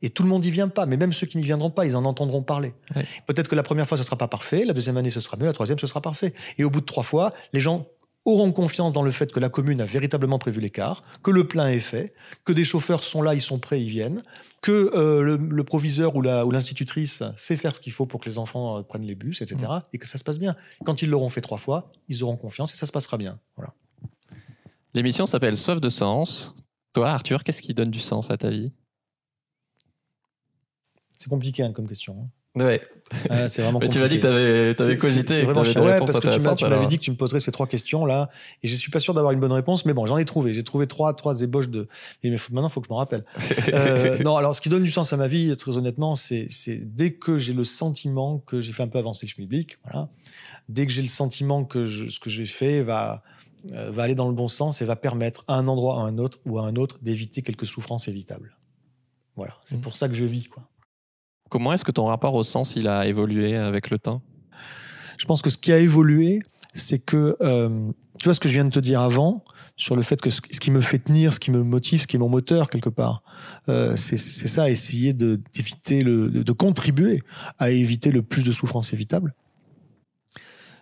[0.01, 1.95] et tout le monde n'y vient pas, mais même ceux qui n'y viendront pas, ils
[1.95, 2.73] en entendront parler.
[3.25, 5.37] Peut-être que la première fois, ce ne sera pas parfait, la deuxième année, ce sera
[5.37, 6.33] mieux, la troisième, ce sera parfait.
[6.57, 7.87] Et au bout de trois fois, les gens
[8.25, 11.69] auront confiance dans le fait que la commune a véritablement prévu l'écart, que le plein
[11.69, 12.13] est fait,
[12.45, 14.21] que des chauffeurs sont là, ils sont prêts, ils viennent,
[14.61, 18.77] que euh, le, proviseur ou l'institutrice sait faire ce qu'il faut pour que les enfants
[18.77, 19.57] euh, prennent les bus, etc.
[19.69, 19.79] Mm.
[19.93, 20.55] Et que ça se passe bien.
[20.85, 23.39] Quand ils l'auront fait trois fois, ils auront confiance et ça se passera bien.
[23.55, 23.73] Voilà.
[24.93, 26.55] L'émission s'appelle Soif de sens.
[26.93, 28.71] Toi, Arthur, qu'est-ce qui donne du sens à ta vie?
[31.17, 32.17] C'est compliqué hein, comme question.
[32.21, 32.29] Hein.
[32.55, 32.81] Ouais.
[33.47, 33.79] c'est vraiment.
[33.81, 35.33] Mais tu m'as dit que tu avais, cogité.
[35.33, 35.85] C'est vraiment chiant.
[35.85, 38.29] Ouais, parce que tu m'avais dit que tu me poserais ces trois questions là,
[38.63, 40.53] et je suis pas sûr d'avoir une bonne réponse, mais bon, j'en ai trouvé.
[40.53, 41.87] J'ai trouvé trois, trois ébauches de.
[42.23, 43.25] Mais maintenant, il faut que je m'en rappelle.
[43.73, 47.13] euh, non, alors ce qui donne du sens à ma vie, très honnêtement, c'est dès
[47.13, 50.09] que j'ai le sentiment que j'ai fait un peu avancer le schmilblick, voilà.
[50.69, 53.23] Dès que j'ai le sentiment que je, ce que j'ai fait va
[53.71, 56.17] euh, va aller dans le bon sens et va permettre à un endroit, à un
[56.17, 58.57] autre ou à un autre d'éviter quelques souffrances évitables.
[59.35, 59.81] Voilà, c'est mmh.
[59.81, 60.67] pour ça que je vis, quoi.
[61.51, 64.21] Comment est-ce que ton rapport au sens il a évolué avec le temps?
[65.17, 66.39] Je pense que ce qui a évolué,
[66.73, 69.43] c'est que euh, tu vois ce que je viens de te dire avant
[69.75, 72.15] sur le fait que ce, qui me fait tenir, ce qui me motive, ce qui
[72.15, 73.21] est mon moteur quelque part,
[73.67, 77.21] euh, c'est ça, essayer d'éviter de, de, contribuer
[77.59, 79.35] à éviter le plus de souffrances évitables.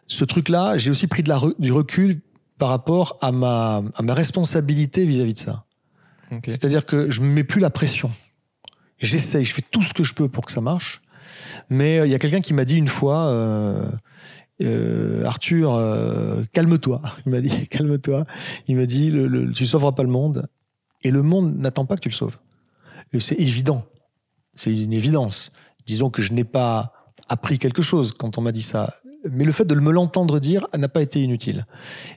[0.05, 2.21] Ce truc-là, j'ai aussi pris de la, du recul
[2.59, 5.65] par rapport à ma, à ma responsabilité vis-à-vis de ça.
[6.45, 8.11] C'est-à-dire que je me mets plus la pression.
[8.99, 11.01] J'essaye, je fais tout ce que je peux pour que ça marche.
[11.69, 13.89] Mais euh, il y a quelqu'un qui m'a dit une fois, euh,
[14.61, 17.01] euh, Arthur, euh, calme-toi.
[17.25, 18.25] Il m'a dit, calme-toi.
[18.67, 20.47] Il m'a dit, le, le, tu sauveras pas le monde.
[21.03, 22.37] Et le monde n'attend pas que tu le sauves.
[23.19, 23.85] C'est évident.
[24.55, 25.51] C'est une évidence.
[25.85, 26.93] Disons que je n'ai pas
[27.29, 28.99] appris quelque chose quand on m'a dit ça.
[29.29, 31.65] Mais le fait de me l'entendre dire n'a pas été inutile.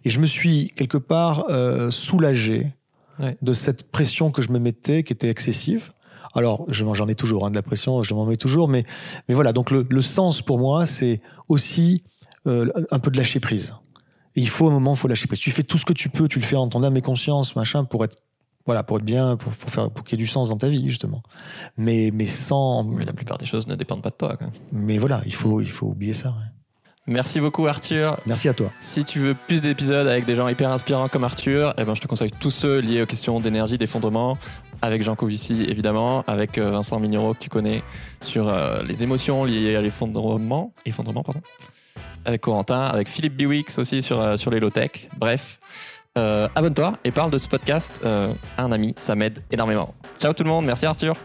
[0.05, 2.73] Et je me suis quelque part euh, soulagé
[3.19, 3.37] ouais.
[3.41, 5.93] de cette pression que je me mettais, qui était excessive.
[6.35, 8.85] Alors, j'en ai toujours hein, de la pression, je m'en mets toujours, mais,
[9.29, 9.53] mais voilà.
[9.53, 12.05] Donc, le, le sens pour moi, c'est aussi
[12.47, 13.75] euh, un peu de lâcher prise.
[14.35, 15.41] il faut un moment, il faut lâcher prise.
[15.41, 17.55] Tu fais tout ce que tu peux, tu le fais en ton âme et conscience,
[17.57, 18.17] machin, pour être
[18.65, 20.69] voilà, pour être bien, pour, pour faire, pour qu'il y ait du sens dans ta
[20.69, 21.23] vie, justement.
[21.77, 22.85] Mais, mais sans.
[22.85, 24.37] Mais la plupart des choses ne dépendent pas de toi.
[24.37, 24.49] Quoi.
[24.71, 26.29] Mais voilà, il faut, il faut oublier ça.
[26.29, 26.62] Ouais.
[27.09, 28.17] Merci beaucoup Arthur.
[28.27, 28.71] Merci à toi.
[28.81, 32.01] Si tu veux plus d'épisodes avec des gens hyper inspirants comme Arthur, eh ben, je
[32.01, 34.39] te conseille tous ceux liés aux questions d'énergie, d'effondrement,
[34.83, 37.83] avec Jean Covici évidemment, avec euh, Vincent Mignoro que tu connais
[38.21, 41.41] sur euh, les émotions liées à l'effondrement, effondrement pardon,
[42.25, 45.09] avec Corentin, avec Philippe Biwix aussi sur, euh, sur les low-tech.
[45.17, 45.59] Bref,
[46.15, 49.95] abonne-toi et parle de ce podcast à un ami, ça m'aide énormément.
[50.21, 51.17] Ciao tout le monde, merci Arthur.